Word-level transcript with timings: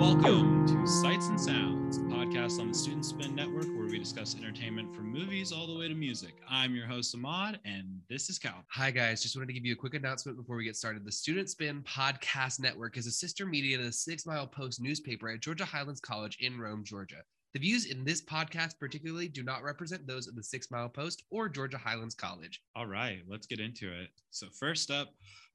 Welcome 0.00 0.66
to 0.66 0.86
Sights 0.86 1.28
and 1.28 1.38
Sounds, 1.38 1.98
a 1.98 2.00
podcast 2.00 2.58
on 2.58 2.68
the 2.68 2.74
Student 2.74 3.04
Spin 3.04 3.34
Network 3.34 3.66
where 3.66 3.86
we 3.86 3.98
discuss 3.98 4.34
entertainment 4.34 4.96
from 4.96 5.12
movies 5.12 5.52
all 5.52 5.66
the 5.66 5.78
way 5.78 5.88
to 5.88 5.94
music. 5.94 6.36
I'm 6.48 6.74
your 6.74 6.86
host, 6.86 7.14
Ahmad, 7.14 7.60
and 7.66 8.00
this 8.08 8.30
is 8.30 8.38
Cal. 8.38 8.64
Hi, 8.68 8.90
guys. 8.90 9.22
Just 9.22 9.36
wanted 9.36 9.48
to 9.48 9.52
give 9.52 9.66
you 9.66 9.74
a 9.74 9.76
quick 9.76 9.92
announcement 9.92 10.38
before 10.38 10.56
we 10.56 10.64
get 10.64 10.74
started. 10.74 11.04
The 11.04 11.12
Student 11.12 11.50
Spin 11.50 11.82
Podcast 11.82 12.60
Network 12.60 12.96
is 12.96 13.06
a 13.06 13.10
sister 13.10 13.44
media 13.44 13.76
to 13.76 13.84
the 13.84 13.92
Six 13.92 14.24
Mile 14.24 14.46
Post 14.46 14.80
newspaper 14.80 15.28
at 15.28 15.40
Georgia 15.40 15.66
Highlands 15.66 16.00
College 16.00 16.38
in 16.40 16.58
Rome, 16.58 16.82
Georgia. 16.82 17.22
The 17.52 17.58
views 17.58 17.86
in 17.86 18.04
this 18.04 18.22
podcast, 18.22 18.78
particularly, 18.78 19.26
do 19.26 19.42
not 19.42 19.64
represent 19.64 20.06
those 20.06 20.28
of 20.28 20.36
the 20.36 20.42
Six 20.42 20.70
Mile 20.70 20.88
Post 20.88 21.24
or 21.30 21.48
Georgia 21.48 21.78
Highlands 21.78 22.14
College. 22.14 22.62
All 22.76 22.86
right, 22.86 23.22
let's 23.28 23.48
get 23.48 23.58
into 23.58 23.90
it. 23.90 24.10
So, 24.30 24.46
first 24.52 24.92
up, 24.92 25.08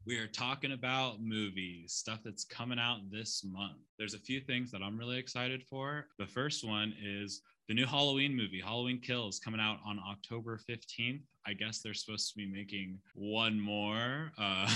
we 0.06 0.18
are 0.18 0.28
talking 0.28 0.74
about 0.74 1.22
movies, 1.22 1.94
stuff 1.94 2.20
that's 2.26 2.44
coming 2.44 2.80
out 2.80 3.00
this 3.10 3.46
month. 3.46 3.78
There's 3.98 4.14
a 4.14 4.20
few 4.20 4.42
things 4.42 4.72
that 4.72 4.82
I'm 4.82 4.98
really 4.98 5.18
excited 5.18 5.64
for. 5.64 6.08
The 6.20 6.28
first 6.28 6.68
one 6.68 6.94
is 7.02 7.42
the 7.70 7.74
new 7.74 7.86
Halloween 7.86 8.36
movie, 8.36 8.62
Halloween 8.62 9.00
Kills, 9.00 9.40
coming 9.40 9.62
out 9.62 9.78
on 9.86 9.98
October 10.06 10.60
15th. 10.70 11.22
I 11.48 11.54
guess 11.54 11.80
they're 11.80 11.94
supposed 11.94 12.30
to 12.32 12.38
be 12.38 12.46
making 12.46 13.00
one 13.14 13.58
more. 13.58 14.34
Uh, 14.38 14.70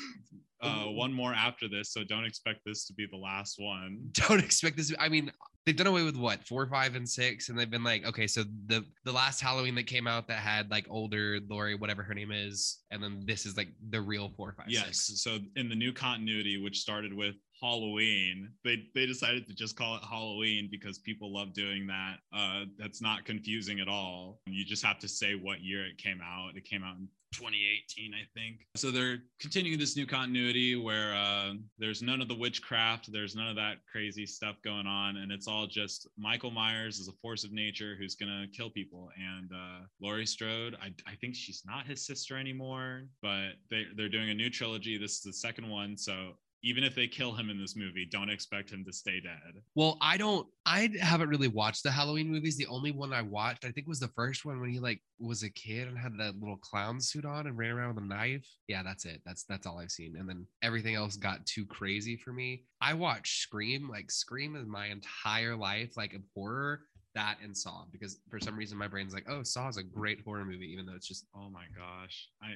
uh, 0.64 0.84
one 0.90 1.12
more 1.12 1.32
after 1.34 1.68
this, 1.68 1.92
so 1.92 2.02
don't 2.04 2.24
expect 2.24 2.60
this 2.64 2.86
to 2.86 2.92
be 2.94 3.06
the 3.10 3.16
last 3.16 3.56
one. 3.58 3.98
Don't 4.12 4.42
expect 4.42 4.76
this. 4.76 4.94
I 4.98 5.08
mean, 5.08 5.30
they've 5.66 5.76
done 5.76 5.86
away 5.86 6.02
with 6.02 6.16
what 6.16 6.42
four, 6.46 6.66
five, 6.66 6.94
and 6.94 7.08
six, 7.08 7.48
and 7.48 7.58
they've 7.58 7.70
been 7.70 7.84
like, 7.84 8.06
okay, 8.06 8.26
so 8.26 8.44
the 8.66 8.84
the 9.04 9.12
last 9.12 9.40
Halloween 9.40 9.74
that 9.76 9.86
came 9.86 10.06
out 10.06 10.26
that 10.28 10.38
had 10.38 10.70
like 10.70 10.86
older 10.90 11.38
Laurie, 11.48 11.74
whatever 11.74 12.02
her 12.02 12.14
name 12.14 12.32
is, 12.32 12.78
and 12.90 13.02
then 13.02 13.22
this 13.26 13.46
is 13.46 13.56
like 13.56 13.68
the 13.90 14.00
real 14.00 14.32
four, 14.36 14.54
five, 14.56 14.66
Yes. 14.68 15.02
six. 15.02 15.22
So 15.22 15.38
in 15.56 15.68
the 15.68 15.74
new 15.76 15.92
continuity, 15.92 16.56
which 16.62 16.78
started 16.80 17.12
with 17.12 17.34
Halloween, 17.64 18.50
they 18.62 18.84
they 18.94 19.06
decided 19.06 19.46
to 19.46 19.54
just 19.54 19.74
call 19.74 19.96
it 19.96 20.02
Halloween 20.08 20.68
because 20.70 20.98
people 20.98 21.32
love 21.32 21.54
doing 21.54 21.86
that. 21.86 22.16
Uh, 22.30 22.64
that's 22.78 23.00
not 23.00 23.24
confusing 23.24 23.80
at 23.80 23.88
all. 23.88 24.40
You 24.46 24.66
just 24.66 24.84
have 24.84 24.98
to 24.98 25.08
say 25.08 25.34
what 25.34 25.62
year 25.62 25.86
it 25.86 25.96
came 25.96 26.20
out. 26.22 26.56
It 26.56 26.64
came 26.66 26.84
out 26.84 26.96
in 26.96 27.08
2018, 27.32 28.12
I 28.12 28.24
think. 28.38 28.66
So 28.76 28.90
they're 28.90 29.18
continuing 29.40 29.78
this 29.78 29.96
new 29.96 30.06
continuity 30.06 30.76
where 30.76 31.14
uh, 31.14 31.54
there's 31.78 32.02
none 32.02 32.20
of 32.20 32.28
the 32.28 32.34
witchcraft, 32.34 33.10
there's 33.10 33.34
none 33.34 33.48
of 33.48 33.56
that 33.56 33.78
crazy 33.90 34.26
stuff 34.26 34.56
going 34.62 34.86
on, 34.86 35.16
and 35.16 35.32
it's 35.32 35.48
all 35.48 35.66
just 35.66 36.06
Michael 36.18 36.50
Myers 36.50 36.98
is 36.98 37.08
a 37.08 37.12
force 37.22 37.44
of 37.44 37.52
nature 37.52 37.96
who's 37.98 38.14
gonna 38.14 38.46
kill 38.54 38.68
people. 38.68 39.08
And 39.16 39.50
uh, 39.52 39.86
Laurie 40.02 40.26
Strode, 40.26 40.76
I, 40.82 40.92
I 41.10 41.14
think 41.16 41.34
she's 41.34 41.62
not 41.66 41.86
his 41.86 42.06
sister 42.06 42.36
anymore, 42.36 43.04
but 43.22 43.52
they 43.70 43.84
they're 43.96 44.10
doing 44.10 44.28
a 44.28 44.34
new 44.34 44.50
trilogy. 44.50 44.98
This 44.98 45.12
is 45.12 45.22
the 45.22 45.32
second 45.32 45.68
one, 45.68 45.96
so 45.96 46.34
even 46.64 46.82
if 46.82 46.94
they 46.94 47.06
kill 47.06 47.32
him 47.32 47.50
in 47.50 47.58
this 47.58 47.76
movie, 47.76 48.08
don't 48.10 48.30
expect 48.30 48.70
him 48.70 48.84
to 48.86 48.92
stay 48.92 49.20
dead. 49.20 49.62
Well, 49.74 49.98
I 50.00 50.16
don't. 50.16 50.48
I 50.64 50.88
haven't 50.98 51.28
really 51.28 51.48
watched 51.48 51.82
the 51.82 51.90
Halloween 51.90 52.30
movies. 52.30 52.56
The 52.56 52.66
only 52.66 52.90
one 52.90 53.12
I 53.12 53.20
watched, 53.20 53.66
I 53.66 53.70
think, 53.70 53.86
was 53.86 54.00
the 54.00 54.08
first 54.08 54.46
one 54.46 54.60
when 54.60 54.70
he 54.70 54.80
like 54.80 55.00
was 55.20 55.42
a 55.42 55.50
kid 55.50 55.86
and 55.88 55.98
had 55.98 56.16
that 56.18 56.40
little 56.40 56.56
clown 56.56 57.02
suit 57.02 57.26
on 57.26 57.46
and 57.46 57.58
ran 57.58 57.72
around 57.72 57.94
with 57.94 58.04
a 58.04 58.06
knife. 58.06 58.48
Yeah, 58.66 58.82
that's 58.82 59.04
it. 59.04 59.20
That's 59.26 59.44
that's 59.44 59.66
all 59.66 59.78
I've 59.78 59.90
seen. 59.90 60.16
And 60.18 60.26
then 60.26 60.46
everything 60.62 60.94
else 60.94 61.16
got 61.16 61.44
too 61.44 61.66
crazy 61.66 62.16
for 62.16 62.32
me. 62.32 62.64
I 62.80 62.94
watched 62.94 63.42
Scream. 63.42 63.88
Like 63.90 64.10
Scream 64.10 64.56
is 64.56 64.66
my 64.66 64.86
entire 64.86 65.56
life, 65.56 65.98
like 65.98 66.14
a 66.14 66.22
horror. 66.34 66.80
That 67.14 67.36
and 67.44 67.56
Saw, 67.56 67.84
because 67.92 68.18
for 68.28 68.40
some 68.40 68.56
reason 68.56 68.76
my 68.76 68.88
brain's 68.88 69.14
like, 69.14 69.26
oh, 69.28 69.44
Saw 69.44 69.68
is 69.68 69.76
a 69.76 69.84
great 69.84 70.22
horror 70.24 70.44
movie, 70.44 70.72
even 70.72 70.86
though 70.86 70.96
it's 70.96 71.06
just 71.06 71.26
Oh 71.36 71.50
my 71.50 71.66
gosh, 71.76 72.28
I 72.42 72.54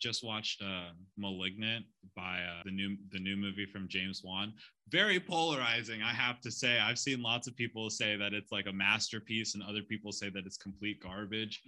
just 0.00 0.24
watched 0.24 0.62
uh, 0.62 0.90
*Malignant* 1.16 1.84
by 2.14 2.40
uh, 2.40 2.62
the 2.64 2.70
new 2.70 2.96
the 3.10 3.18
new 3.18 3.36
movie 3.36 3.66
from 3.66 3.88
James 3.88 4.22
Wan. 4.24 4.52
Very 4.90 5.18
polarizing, 5.18 6.02
I 6.02 6.12
have 6.12 6.40
to 6.42 6.50
say. 6.50 6.78
I've 6.78 6.98
seen 6.98 7.20
lots 7.20 7.48
of 7.48 7.56
people 7.56 7.90
say 7.90 8.16
that 8.16 8.32
it's 8.32 8.52
like 8.52 8.66
a 8.66 8.72
masterpiece, 8.72 9.54
and 9.54 9.62
other 9.62 9.82
people 9.82 10.12
say 10.12 10.30
that 10.30 10.46
it's 10.46 10.56
complete 10.56 11.02
garbage. 11.02 11.62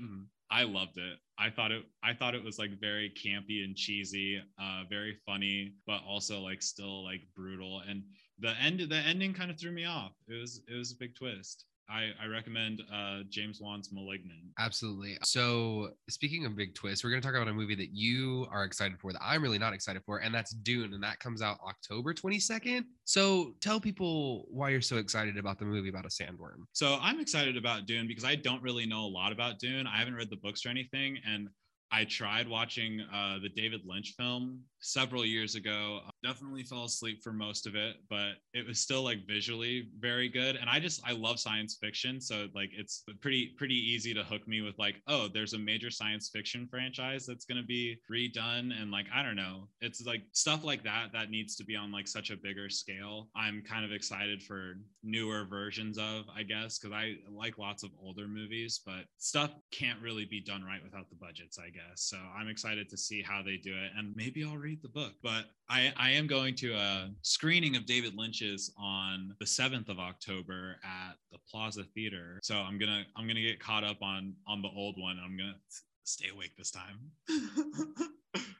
I 0.50 0.62
loved 0.62 0.98
it. 0.98 1.18
I 1.38 1.50
thought 1.50 1.72
it. 1.72 1.84
I 2.02 2.14
thought 2.14 2.34
it 2.34 2.44
was 2.44 2.58
like 2.58 2.80
very 2.80 3.10
campy 3.10 3.64
and 3.64 3.76
cheesy, 3.76 4.40
uh, 4.60 4.84
very 4.88 5.16
funny, 5.26 5.74
but 5.86 6.00
also 6.08 6.40
like 6.40 6.62
still 6.62 7.04
like 7.04 7.22
brutal. 7.34 7.82
And 7.88 8.02
the 8.38 8.52
end, 8.60 8.80
the 8.80 8.96
ending 8.96 9.34
kind 9.34 9.50
of 9.50 9.58
threw 9.58 9.72
me 9.72 9.84
off. 9.84 10.12
It 10.28 10.40
was 10.40 10.62
it 10.68 10.74
was 10.74 10.92
a 10.92 10.96
big 10.96 11.14
twist. 11.14 11.64
I, 11.90 12.10
I 12.22 12.26
recommend 12.26 12.82
uh, 12.92 13.20
James 13.30 13.60
Wan's 13.60 13.90
*Malignant*. 13.92 14.40
Absolutely. 14.58 15.18
So, 15.22 15.90
speaking 16.10 16.44
of 16.44 16.56
big 16.56 16.74
twists, 16.74 17.02
we're 17.02 17.10
going 17.10 17.22
to 17.22 17.26
talk 17.26 17.34
about 17.34 17.48
a 17.48 17.54
movie 17.54 17.74
that 17.76 17.94
you 17.94 18.46
are 18.50 18.64
excited 18.64 18.98
for 19.00 19.12
that 19.12 19.22
I'm 19.22 19.42
really 19.42 19.58
not 19.58 19.72
excited 19.72 20.02
for, 20.04 20.18
and 20.18 20.34
that's 20.34 20.50
Dune, 20.52 20.92
and 20.92 21.02
that 21.02 21.18
comes 21.18 21.40
out 21.40 21.58
October 21.66 22.12
22nd. 22.12 22.84
So, 23.04 23.54
tell 23.60 23.80
people 23.80 24.46
why 24.50 24.70
you're 24.70 24.80
so 24.80 24.96
excited 24.96 25.38
about 25.38 25.58
the 25.58 25.64
movie 25.64 25.88
about 25.88 26.04
a 26.04 26.08
sandworm. 26.08 26.64
So 26.72 26.98
I'm 27.00 27.20
excited 27.20 27.56
about 27.56 27.86
Dune 27.86 28.06
because 28.06 28.24
I 28.24 28.34
don't 28.34 28.62
really 28.62 28.86
know 28.86 29.00
a 29.00 29.08
lot 29.08 29.32
about 29.32 29.58
Dune. 29.58 29.86
I 29.86 29.96
haven't 29.98 30.14
read 30.14 30.30
the 30.30 30.36
books 30.36 30.66
or 30.66 30.68
anything, 30.68 31.18
and 31.26 31.48
I 31.90 32.04
tried 32.04 32.48
watching 32.48 33.00
uh, 33.12 33.38
the 33.42 33.48
David 33.48 33.80
Lynch 33.86 34.14
film 34.16 34.60
several 34.80 35.24
years 35.24 35.54
ago. 35.54 36.00
Definitely 36.22 36.62
fell 36.62 36.84
asleep 36.84 37.22
for 37.22 37.32
most 37.32 37.66
of 37.66 37.74
it, 37.74 37.96
but 38.08 38.32
it 38.54 38.66
was 38.66 38.80
still 38.80 39.02
like 39.02 39.26
visually 39.26 39.88
very 39.98 40.28
good. 40.28 40.56
And 40.56 40.68
I 40.68 40.80
just 40.80 41.00
I 41.06 41.12
love 41.12 41.38
science 41.38 41.78
fiction, 41.80 42.20
so 42.20 42.46
like 42.54 42.70
it's 42.76 43.04
pretty 43.20 43.54
pretty 43.56 43.74
easy 43.74 44.14
to 44.14 44.22
hook 44.22 44.46
me 44.46 44.60
with 44.60 44.78
like, 44.78 44.96
oh, 45.06 45.28
there's 45.32 45.52
a 45.54 45.58
major 45.58 45.90
science 45.90 46.30
fiction 46.32 46.66
franchise 46.70 47.26
that's 47.26 47.44
gonna 47.44 47.62
be 47.62 47.98
redone, 48.10 48.72
and 48.80 48.90
like 48.90 49.06
I 49.14 49.22
don't 49.22 49.36
know, 49.36 49.68
it's 49.80 50.04
like 50.06 50.22
stuff 50.32 50.64
like 50.64 50.82
that 50.84 51.12
that 51.12 51.30
needs 51.30 51.56
to 51.56 51.64
be 51.64 51.76
on 51.76 51.92
like 51.92 52.08
such 52.08 52.30
a 52.30 52.36
bigger 52.36 52.68
scale. 52.68 53.28
I'm 53.36 53.62
kind 53.62 53.84
of 53.84 53.92
excited 53.92 54.42
for 54.42 54.74
newer 55.02 55.44
versions 55.44 55.98
of, 55.98 56.24
I 56.34 56.42
guess, 56.42 56.78
because 56.78 56.94
I 56.94 57.16
like 57.30 57.58
lots 57.58 57.82
of 57.82 57.90
older 58.02 58.26
movies, 58.28 58.80
but 58.84 59.04
stuff 59.18 59.50
can't 59.70 60.00
really 60.02 60.24
be 60.24 60.40
done 60.40 60.62
right 60.64 60.82
without 60.82 61.08
the 61.10 61.16
budgets, 61.16 61.58
I 61.58 61.70
guess. 61.70 62.02
So 62.02 62.18
I'm 62.36 62.48
excited 62.48 62.88
to 62.90 62.96
see 62.96 63.22
how 63.22 63.42
they 63.42 63.56
do 63.56 63.72
it, 63.72 63.92
and 63.96 64.14
maybe 64.16 64.44
I'll 64.44 64.56
read 64.68 64.82
the 64.82 64.88
book. 64.88 65.14
But 65.22 65.46
I, 65.70 65.94
I 65.96 66.10
am 66.10 66.26
going 66.26 66.54
to 66.56 66.74
a 66.74 67.10
screening 67.22 67.74
of 67.76 67.86
David 67.86 68.14
Lynch's 68.14 68.70
on 68.78 69.34
the 69.40 69.46
7th 69.46 69.88
of 69.88 69.98
October 69.98 70.76
at 70.84 71.14
the 71.32 71.38
Plaza 71.50 71.84
Theater. 71.94 72.38
So 72.42 72.56
I'm 72.56 72.78
gonna 72.78 73.04
I'm 73.16 73.26
gonna 73.26 73.40
get 73.40 73.60
caught 73.60 73.82
up 73.82 74.02
on 74.02 74.34
on 74.46 74.60
the 74.60 74.68
old 74.68 74.96
one. 74.98 75.18
I'm 75.24 75.38
gonna 75.38 75.56
stay 76.04 76.28
awake 76.28 76.52
this 76.58 76.70
time. 76.70 76.98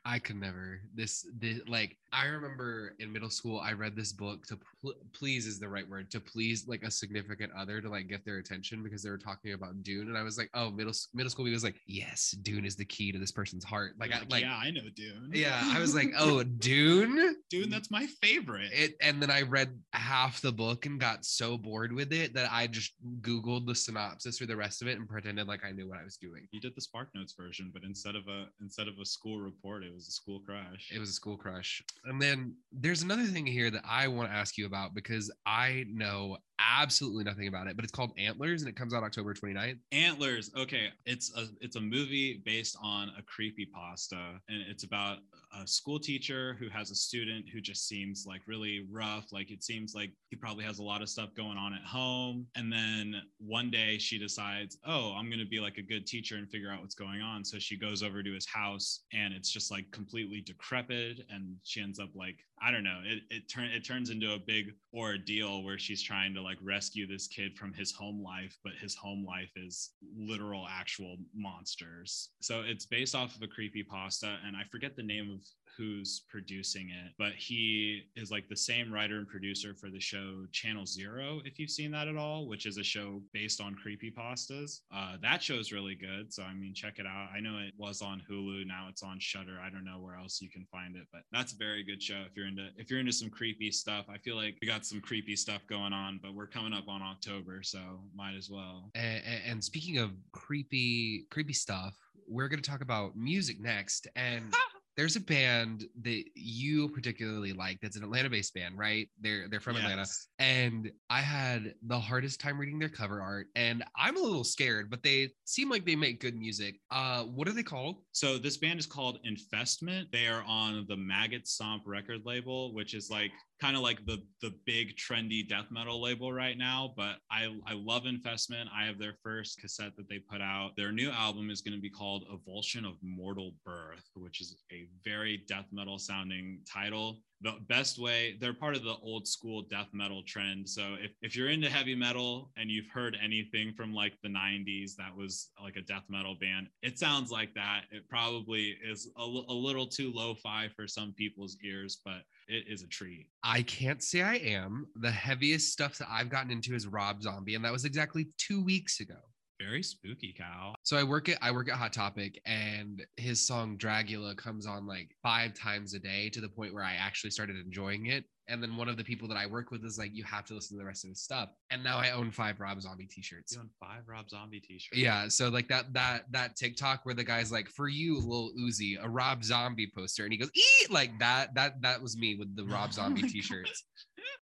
I 0.08 0.18
could 0.18 0.36
never. 0.36 0.80
This, 0.94 1.26
this, 1.38 1.60
like, 1.68 1.98
I 2.14 2.24
remember 2.24 2.94
in 2.98 3.12
middle 3.12 3.28
school, 3.28 3.60
I 3.60 3.72
read 3.72 3.94
this 3.94 4.10
book 4.10 4.46
to 4.46 4.58
pl- 4.80 4.94
please 5.12 5.46
is 5.46 5.60
the 5.60 5.68
right 5.68 5.86
word 5.86 6.10
to 6.12 6.20
please 6.20 6.66
like 6.66 6.82
a 6.82 6.90
significant 6.90 7.52
other 7.54 7.82
to 7.82 7.90
like 7.90 8.08
get 8.08 8.24
their 8.24 8.38
attention 8.38 8.82
because 8.82 9.02
they 9.02 9.10
were 9.10 9.18
talking 9.18 9.52
about 9.52 9.82
Dune, 9.82 10.08
and 10.08 10.16
I 10.16 10.22
was 10.22 10.38
like, 10.38 10.48
oh, 10.54 10.70
middle 10.70 10.94
middle 11.12 11.28
school, 11.28 11.44
he 11.44 11.52
was 11.52 11.64
like, 11.64 11.76
yes, 11.86 12.30
Dune 12.40 12.64
is 12.64 12.74
the 12.74 12.86
key 12.86 13.12
to 13.12 13.18
this 13.18 13.32
person's 13.32 13.64
heart. 13.64 13.92
Like, 14.00 14.14
I, 14.14 14.20
like, 14.30 14.44
yeah, 14.44 14.56
I 14.56 14.70
know 14.70 14.80
Dune. 14.96 15.30
yeah, 15.34 15.60
I 15.62 15.78
was 15.78 15.94
like, 15.94 16.12
oh, 16.18 16.42
Dune. 16.42 17.36
Dune, 17.50 17.68
that's 17.68 17.90
my 17.90 18.06
favorite. 18.22 18.70
It, 18.72 18.94
and 19.02 19.22
then 19.22 19.30
I 19.30 19.42
read 19.42 19.78
half 19.92 20.40
the 20.40 20.52
book 20.52 20.86
and 20.86 20.98
got 20.98 21.26
so 21.26 21.58
bored 21.58 21.92
with 21.92 22.14
it 22.14 22.32
that 22.32 22.50
I 22.50 22.66
just 22.66 22.94
Googled 23.20 23.66
the 23.66 23.74
synopsis 23.74 24.38
for 24.38 24.46
the 24.46 24.56
rest 24.56 24.80
of 24.80 24.88
it 24.88 24.96
and 24.96 25.06
pretended 25.06 25.46
like 25.46 25.66
I 25.66 25.72
knew 25.72 25.86
what 25.86 25.98
I 25.98 26.04
was 26.04 26.16
doing. 26.16 26.48
you 26.50 26.60
did 26.60 26.74
the 26.74 26.80
Spark 26.80 27.10
Notes 27.14 27.34
version, 27.38 27.70
but 27.74 27.82
instead 27.82 28.16
of 28.16 28.26
a 28.28 28.46
instead 28.62 28.88
of 28.88 28.94
a 28.98 29.04
school 29.04 29.40
report, 29.40 29.84
it 29.84 29.92
was 29.92 29.97
a 30.06 30.12
school 30.12 30.40
crush. 30.40 30.92
It 30.94 31.00
was 31.00 31.10
a 31.10 31.14
school 31.14 31.36
crush. 31.36 31.82
And 32.04 32.22
then 32.22 32.54
there's 32.70 33.02
another 33.02 33.24
thing 33.24 33.46
here 33.46 33.70
that 33.70 33.82
I 33.88 34.06
want 34.06 34.30
to 34.30 34.36
ask 34.36 34.56
you 34.56 34.66
about 34.66 34.94
because 34.94 35.32
I 35.44 35.84
know 35.88 36.36
absolutely 36.58 37.24
nothing 37.24 37.48
about 37.48 37.66
it, 37.66 37.76
but 37.76 37.84
it's 37.84 37.92
called 37.92 38.12
Antlers 38.18 38.62
and 38.62 38.68
it 38.68 38.76
comes 38.76 38.94
out 38.94 39.02
October 39.02 39.34
29th. 39.34 39.78
Antlers. 39.92 40.50
Okay, 40.56 40.88
it's 41.06 41.32
a 41.36 41.46
it's 41.60 41.76
a 41.76 41.80
movie 41.80 42.42
based 42.44 42.76
on 42.82 43.10
a 43.18 43.22
creepy 43.22 43.66
pasta, 43.66 44.40
and 44.48 44.62
it's 44.68 44.84
about 44.84 45.18
a 45.60 45.66
school 45.66 45.98
teacher 45.98 46.56
who 46.58 46.68
has 46.68 46.90
a 46.90 46.94
student 46.94 47.46
who 47.52 47.60
just 47.60 47.88
seems 47.88 48.24
like 48.26 48.42
really 48.46 48.86
rough. 48.90 49.32
Like 49.32 49.50
it 49.50 49.62
seems 49.62 49.94
like 49.94 50.10
he 50.30 50.36
probably 50.36 50.64
has 50.64 50.78
a 50.78 50.82
lot 50.82 51.02
of 51.02 51.08
stuff 51.08 51.30
going 51.34 51.56
on 51.58 51.72
at 51.72 51.84
home, 51.84 52.46
and 52.54 52.72
then 52.72 53.14
one 53.38 53.70
day 53.70 53.98
she 53.98 54.18
decides, 54.18 54.78
oh, 54.86 55.14
I'm 55.16 55.30
gonna 55.30 55.46
be 55.46 55.60
like 55.60 55.78
a 55.78 55.82
good 55.82 56.06
teacher 56.06 56.36
and 56.36 56.50
figure 56.50 56.70
out 56.70 56.80
what's 56.80 56.94
going 56.94 57.20
on. 57.20 57.44
So 57.44 57.58
she 57.58 57.76
goes 57.78 58.02
over 58.02 58.22
to 58.22 58.32
his 58.32 58.46
house, 58.46 59.04
and 59.12 59.32
it's 59.32 59.50
just 59.50 59.70
like 59.70 59.90
completely 59.90 60.40
decrepit, 60.40 61.20
and 61.30 61.56
she 61.62 61.80
ends 61.80 61.98
up 61.98 62.10
like 62.14 62.36
I 62.62 62.70
don't 62.70 62.84
know. 62.84 63.00
It 63.04 63.22
it 63.30 63.48
turn 63.48 63.66
it 63.66 63.84
turns 63.84 64.10
into 64.10 64.32
a 64.32 64.38
big 64.38 64.72
ordeal 64.94 65.62
where 65.62 65.78
she's 65.78 66.02
trying 66.02 66.34
to 66.34 66.42
like 66.48 66.58
rescue 66.62 67.06
this 67.06 67.26
kid 67.26 67.56
from 67.58 67.74
his 67.74 67.92
home 67.92 68.22
life, 68.22 68.56
but 68.64 68.72
his 68.80 68.94
home 68.94 69.22
life 69.26 69.50
is 69.54 69.90
literal 70.16 70.66
actual 70.70 71.16
monsters. 71.34 72.30
So 72.40 72.62
it's 72.64 72.86
based 72.86 73.14
off 73.14 73.36
of 73.36 73.42
a 73.42 73.46
creepy 73.46 73.82
pasta, 73.82 74.38
and 74.46 74.56
I 74.56 74.62
forget 74.72 74.96
the 74.96 75.02
name 75.02 75.30
of 75.30 75.42
who's 75.78 76.22
producing 76.28 76.90
it, 76.90 77.12
but 77.18 77.32
he 77.34 78.02
is 78.16 78.30
like 78.30 78.48
the 78.48 78.56
same 78.56 78.92
writer 78.92 79.16
and 79.16 79.28
producer 79.28 79.74
for 79.74 79.88
the 79.88 80.00
show 80.00 80.44
Channel 80.52 80.84
Zero, 80.84 81.40
if 81.44 81.58
you've 81.58 81.70
seen 81.70 81.92
that 81.92 82.08
at 82.08 82.16
all, 82.16 82.48
which 82.48 82.66
is 82.66 82.76
a 82.76 82.84
show 82.84 83.22
based 83.32 83.60
on 83.60 83.76
creepy 83.76 84.10
pastas. 84.10 84.80
Uh, 84.92 85.16
that 85.22 85.42
show's 85.42 85.72
really 85.72 85.94
good. 85.94 86.32
So 86.34 86.42
I 86.42 86.52
mean, 86.52 86.74
check 86.74 86.98
it 86.98 87.06
out. 87.06 87.28
I 87.34 87.40
know 87.40 87.58
it 87.58 87.74
was 87.78 88.02
on 88.02 88.20
Hulu, 88.28 88.66
now 88.66 88.86
it's 88.90 89.02
on 89.02 89.18
Shudder. 89.20 89.58
I 89.64 89.70
don't 89.70 89.84
know 89.84 90.00
where 90.00 90.16
else 90.16 90.40
you 90.42 90.50
can 90.50 90.66
find 90.70 90.96
it, 90.96 91.06
but 91.12 91.22
that's 91.30 91.52
a 91.52 91.56
very 91.56 91.84
good 91.84 92.02
show 92.02 92.22
if 92.28 92.36
you're 92.36 92.48
into 92.48 92.68
if 92.76 92.90
you're 92.90 93.00
into 93.00 93.12
some 93.12 93.30
creepy 93.30 93.70
stuff. 93.70 94.06
I 94.08 94.18
feel 94.18 94.36
like 94.36 94.56
we 94.60 94.66
got 94.66 94.84
some 94.84 95.00
creepy 95.00 95.36
stuff 95.36 95.62
going 95.68 95.92
on, 95.92 96.18
but 96.22 96.34
we're 96.34 96.48
coming 96.48 96.72
up 96.72 96.88
on 96.88 97.02
October, 97.02 97.62
so 97.62 97.78
might 98.16 98.34
as 98.36 98.50
well. 98.50 98.90
And, 98.94 99.22
and 99.46 99.64
speaking 99.64 99.98
of 99.98 100.10
creepy, 100.32 101.26
creepy 101.30 101.52
stuff, 101.52 101.94
we're 102.28 102.48
going 102.48 102.60
to 102.60 102.70
talk 102.70 102.80
about 102.80 103.16
music 103.16 103.60
next. 103.60 104.06
And 104.16 104.52
there's 104.98 105.14
a 105.14 105.20
band 105.20 105.84
that 106.02 106.24
you 106.34 106.88
particularly 106.88 107.52
like 107.52 107.78
that's 107.80 107.96
an 107.96 108.02
Atlanta-based 108.02 108.52
band, 108.52 108.76
right? 108.76 109.08
They're 109.20 109.46
they're 109.48 109.60
from 109.60 109.76
Atlanta. 109.76 110.04
And 110.40 110.90
I 111.08 111.20
had 111.20 111.74
the 111.86 111.98
hardest 111.98 112.40
time 112.40 112.58
reading 112.58 112.80
their 112.80 112.88
cover 112.88 113.22
art, 113.22 113.46
and 113.54 113.84
I'm 113.96 114.16
a 114.16 114.20
little 114.20 114.42
scared, 114.42 114.90
but 114.90 115.04
they 115.04 115.30
seem 115.44 115.70
like 115.70 115.86
they 115.86 115.94
make 115.94 116.20
good 116.20 116.36
music. 116.36 116.80
Uh, 116.90 117.22
what 117.22 117.46
are 117.46 117.52
they 117.52 117.62
called? 117.62 118.02
So 118.10 118.38
this 118.38 118.56
band 118.56 118.80
is 118.80 118.86
called 118.86 119.20
Infestment. 119.22 120.08
They 120.10 120.26
are 120.26 120.42
on 120.48 120.84
the 120.88 120.96
Maggot 120.96 121.46
Stomp 121.46 121.84
record 121.86 122.22
label, 122.24 122.74
which 122.74 122.92
is 122.92 123.08
like 123.08 123.30
kind 123.60 123.76
of 123.76 123.82
like 123.82 124.04
the 124.04 124.18
the 124.42 124.52
big 124.66 124.96
trendy 124.96 125.48
death 125.48 125.66
metal 125.70 126.02
label 126.02 126.32
right 126.32 126.58
now. 126.58 126.92
But 126.96 127.18
I 127.30 127.56
I 127.68 127.74
love 127.74 128.06
Infestment. 128.06 128.68
I 128.76 128.84
have 128.86 128.98
their 128.98 129.14
first 129.22 129.60
cassette 129.60 129.92
that 129.96 130.08
they 130.08 130.18
put 130.18 130.40
out. 130.40 130.72
Their 130.76 130.90
new 130.90 131.10
album 131.10 131.50
is 131.50 131.60
going 131.60 131.76
to 131.76 131.80
be 131.80 131.90
called 131.90 132.24
Avulsion 132.32 132.84
of 132.84 132.96
Mortal 133.00 133.52
Birth, 133.64 134.10
which 134.16 134.40
is 134.40 134.56
a 134.72 134.87
very 135.04 135.44
death 135.48 135.66
metal 135.72 135.98
sounding 135.98 136.60
title 136.70 137.18
the 137.40 137.54
best 137.68 138.00
way 138.00 138.36
they're 138.40 138.52
part 138.52 138.74
of 138.74 138.82
the 138.82 138.96
old 139.02 139.26
school 139.26 139.62
death 139.70 139.88
metal 139.92 140.22
trend 140.26 140.68
so 140.68 140.96
if, 141.00 141.12
if 141.22 141.36
you're 141.36 141.50
into 141.50 141.68
heavy 141.70 141.94
metal 141.94 142.50
and 142.56 142.70
you've 142.70 142.88
heard 142.88 143.16
anything 143.22 143.72
from 143.72 143.94
like 143.94 144.14
the 144.22 144.28
90s 144.28 144.96
that 144.96 145.14
was 145.16 145.50
like 145.62 145.76
a 145.76 145.82
death 145.82 146.04
metal 146.08 146.36
band 146.40 146.66
it 146.82 146.98
sounds 146.98 147.30
like 147.30 147.54
that 147.54 147.82
it 147.90 148.08
probably 148.08 148.76
is 148.84 149.08
a, 149.16 149.20
l- 149.20 149.44
a 149.48 149.54
little 149.54 149.86
too 149.86 150.12
lo-fi 150.12 150.68
for 150.74 150.88
some 150.88 151.12
people's 151.16 151.56
ears 151.64 151.98
but 152.04 152.22
it 152.48 152.64
is 152.68 152.82
a 152.82 152.88
treat 152.88 153.28
I 153.44 153.62
can't 153.62 154.02
say 154.02 154.22
I 154.22 154.34
am. 154.34 154.88
The 154.96 155.10
heaviest 155.10 155.72
stuff 155.72 155.96
that 155.98 156.08
I've 156.10 156.28
gotten 156.28 156.50
into 156.50 156.74
is 156.74 156.86
Rob 156.86 157.22
Zombie, 157.22 157.54
and 157.54 157.64
that 157.64 157.72
was 157.72 157.84
exactly 157.84 158.28
two 158.36 158.62
weeks 158.62 159.00
ago. 159.00 159.16
Very 159.58 159.82
spooky 159.82 160.34
cow 160.36 160.74
So 160.84 160.96
I 160.96 161.02
work 161.02 161.28
at 161.28 161.38
I 161.42 161.50
work 161.50 161.68
at 161.68 161.74
Hot 161.76 161.92
Topic, 161.92 162.40
and 162.46 163.04
his 163.16 163.44
song 163.44 163.76
Dragula 163.76 164.36
comes 164.36 164.66
on 164.66 164.86
like 164.86 165.14
five 165.22 165.54
times 165.54 165.94
a 165.94 165.98
day 165.98 166.28
to 166.30 166.40
the 166.40 166.48
point 166.48 166.72
where 166.74 166.84
I 166.84 166.94
actually 166.94 167.30
started 167.30 167.56
enjoying 167.56 168.06
it. 168.06 168.24
And 168.50 168.62
then 168.62 168.78
one 168.78 168.88
of 168.88 168.96
the 168.96 169.04
people 169.04 169.28
that 169.28 169.36
I 169.36 169.44
work 169.46 169.70
with 169.70 169.84
is 169.84 169.98
like, 169.98 170.14
"You 170.14 170.24
have 170.24 170.46
to 170.46 170.54
listen 170.54 170.76
to 170.76 170.80
the 170.80 170.86
rest 170.86 171.04
of 171.04 171.10
his 171.10 171.20
stuff." 171.20 171.50
And 171.70 171.84
now 171.84 171.98
I 171.98 172.12
own 172.12 172.30
five 172.30 172.60
Rob 172.60 172.80
Zombie 172.80 173.06
T-shirts. 173.06 173.54
doing 173.54 173.68
five 173.78 174.04
rob 174.06 174.30
zombie 174.30 174.60
t-shirts 174.60 174.96
Yeah, 174.96 175.28
so 175.28 175.48
like 175.50 175.68
that 175.68 175.92
that 175.92 176.24
that 176.32 176.56
TikTok 176.56 177.04
where 177.04 177.14
the 177.14 177.24
guy's 177.24 177.52
like, 177.52 177.68
"For 177.68 177.88
you, 177.88 178.18
little 178.18 178.52
Uzi, 178.58 178.96
a 179.02 179.08
Rob 179.08 179.44
Zombie 179.44 179.90
poster," 179.94 180.24
and 180.24 180.32
he 180.32 180.38
goes, 180.38 180.50
"Eat!" 180.54 180.90
Like 180.90 181.18
that 181.18 181.54
that 181.54 181.82
that 181.82 182.00
was 182.00 182.16
me 182.16 182.36
with 182.36 182.56
the 182.56 182.64
Rob 182.64 182.92
Zombie 182.92 183.22
Oh 183.24 183.28
T-shirts. 183.28 183.84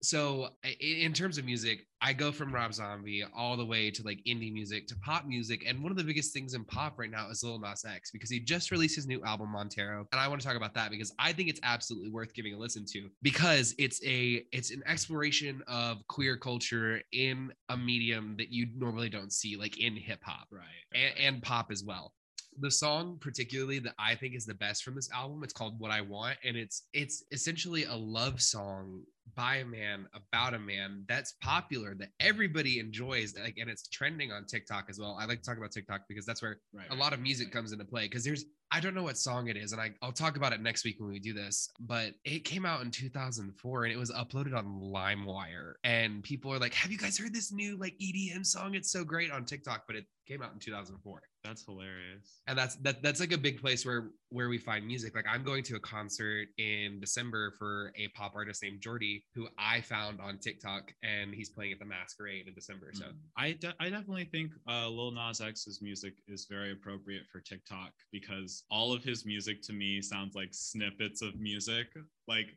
So 0.04 0.50
in 0.80 1.14
terms 1.14 1.38
of 1.38 1.46
music, 1.46 1.86
I 2.02 2.14
go 2.14 2.32
from 2.32 2.54
Rob 2.54 2.74
Zombie 2.74 3.24
all 3.36 3.56
the 3.56 3.66
way 3.66 3.92
to 3.92 4.04
like 4.04 4.20
indie 4.28 4.52
music 4.52 4.88
to 4.88 4.96
pop 4.98 5.26
music, 5.28 5.64
and 5.68 5.84
one 5.84 5.92
of 5.92 5.98
the 5.98 6.04
biggest 6.04 6.34
things 6.34 6.56
in 6.56 6.66
pop 6.66 6.98
right 6.98 7.12
now 7.12 7.30
is 7.30 7.44
Lil 7.44 7.60
Nas 7.60 7.86
X 7.86 8.10
because 8.10 8.32
he 8.32 8.40
just 8.40 8.72
released 8.72 8.96
his 8.96 9.06
new 9.06 9.24
album 9.24 9.52
Montero, 9.52 10.08
and 10.12 10.20
I 10.20 10.28
want 10.28 10.42
to 10.42 10.48
talk 10.48 10.58
about 10.58 10.74
that 10.74 10.90
because 10.90 11.14
I 11.20 11.34
think 11.34 11.50
it's 11.50 11.60
absolutely 11.62 12.10
worth 12.10 12.34
giving 12.34 12.56
a 12.56 12.58
listen 12.58 12.86
to 12.94 13.10
because 13.22 13.76
it's 13.78 14.04
a 14.04 14.44
it's 14.52 14.72
an 14.72 14.82
exploration 14.88 15.62
of 15.68 16.06
queer 16.08 16.36
culture 16.36 17.02
in 17.14 17.52
a 17.70 17.78
medium 17.78 18.36
that 18.38 18.52
you 18.52 18.68
normally 18.76 19.10
don't 19.10 19.32
see, 19.32 19.56
like 19.56 19.80
in 19.80 19.96
hip 19.96 20.22
hop 20.24 20.48
right 20.52 20.64
and, 20.96 21.36
and 21.36 21.44
pop 21.44 21.70
as 21.72 21.84
well. 21.84 22.14
The 22.60 22.72
song 22.72 23.18
particularly 23.22 23.80
that 23.80 23.94
I 23.98 24.16
think 24.16 24.36
is 24.36 24.46
the 24.46 24.56
best 24.56 24.84
from 24.84 24.96
this 24.96 25.10
album, 25.12 25.44
it's 25.44 25.54
called 25.54 25.80
What 25.80 25.92
I 25.92 26.02
Want 26.02 26.38
and 26.44 26.58
it's 26.58 26.88
it's 26.92 27.24
essentially 27.32 27.86
a 27.86 27.96
love 27.96 28.42
song 28.42 29.04
by 29.36 29.58
a 29.58 29.66
man 29.66 30.08
about 30.14 30.54
a 30.54 30.60
man 30.60 31.06
that's 31.08 31.34
popular 31.42 31.96
that 31.96 32.10
everybody 32.20 32.80
enjoys 32.80 33.34
like 33.42 33.58
and 33.58 33.70
it's 33.70 33.88
trending 33.88 34.32
on 34.32 34.46
TikTok 34.46 34.86
as 34.90 35.00
well. 35.00 35.18
I 35.20 35.26
like 35.26 35.42
to 35.42 35.50
talk 35.50 35.58
about 35.58 35.72
TikTok 35.72 36.02
because 36.08 36.26
that's 36.26 36.42
where 36.42 36.58
right 36.74 36.88
a 36.90 36.96
lot 36.96 37.14
of 37.14 37.20
music 37.20 37.52
comes 37.52 37.72
into 37.72 37.86
play 37.86 38.04
because 38.04 38.24
there's 38.24 38.46
I 38.74 38.80
don't 38.80 38.94
know 38.94 39.04
what 39.04 39.18
song 39.18 39.48
it 39.48 39.58
is 39.58 39.74
and 39.74 39.82
I, 39.82 39.92
I'll 40.02 40.12
talk 40.14 40.38
about 40.38 40.54
it 40.54 40.62
next 40.62 40.86
week 40.86 40.96
when 41.00 41.10
we 41.10 41.20
do 41.20 41.34
this 41.34 41.70
but 41.80 42.14
it 42.26 42.44
came 42.46 42.66
out 42.66 42.82
in 42.82 42.92
2004 42.92 43.84
and 43.84 43.94
it 43.94 43.98
was 43.98 44.12
uploaded 44.12 44.56
on 44.56 44.82
LimeWire 44.82 45.74
and 45.84 46.24
people 46.24 46.54
are 46.54 46.60
like 46.60 46.74
have 46.74 46.92
you 46.92 46.98
guys 46.98 47.18
heard 47.18 47.34
this 47.34 47.52
new 47.52 47.78
like 47.78 47.96
EDM 48.02 48.46
song? 48.46 48.76
It's 48.76 48.92
so 48.92 49.04
great 49.04 49.32
on 49.32 49.46
TikTok 49.46 49.84
but 49.88 49.96
it 49.96 50.06
came 50.28 50.42
out 50.42 50.54
in 50.54 50.60
2004 50.60 51.22
that's 51.44 51.66
hilarious. 51.66 52.42
And 52.48 52.58
that's 52.58 52.76
that 52.78 53.02
that's 53.02 53.20
like 53.20 53.32
a 53.32 53.38
big 53.38 53.60
place 53.60 53.84
where 53.86 54.12
where 54.30 54.48
we 54.48 54.58
find 54.58 54.86
music. 54.86 55.16
Like 55.16 55.26
i'm 55.30 55.44
going 55.44 55.64
to 55.64 55.76
a 55.76 55.80
concert 55.80 56.48
in 56.58 57.00
december 57.00 57.54
for 57.58 57.92
a 57.98 58.08
pop 58.10 58.34
artist 58.36 58.64
named 58.64 58.82
jordy 58.82 59.11
who 59.34 59.48
i 59.58 59.82
found 59.82 60.20
on 60.20 60.38
tiktok 60.38 60.92
and 61.04 61.34
he's 61.34 61.50
playing 61.50 61.72
at 61.72 61.80
the 61.80 61.86
masquerade 61.86 62.48
in 62.48 62.54
december 62.54 62.92
so 62.94 63.06
I, 63.38 63.54
de- 63.54 63.76
I 63.80 63.90
definitely 63.90 64.26
think 64.26 64.52
uh, 64.68 64.88
Lil 64.90 65.12
Nas 65.12 65.42
X's 65.42 65.82
music 65.82 66.14
is 66.28 66.48
very 66.50 66.72
appropriate 66.72 67.24
for 67.32 67.40
TikTok 67.40 67.92
because 68.12 68.64
all 68.70 68.94
of 68.94 69.04
his 69.04 69.26
music 69.26 69.62
to 69.64 69.74
me 69.74 70.02
sounds 70.02 70.36
like 70.36 70.50
snippets 70.52 71.22
of 71.22 71.40
music. 71.40 71.88
Like, 72.28 72.48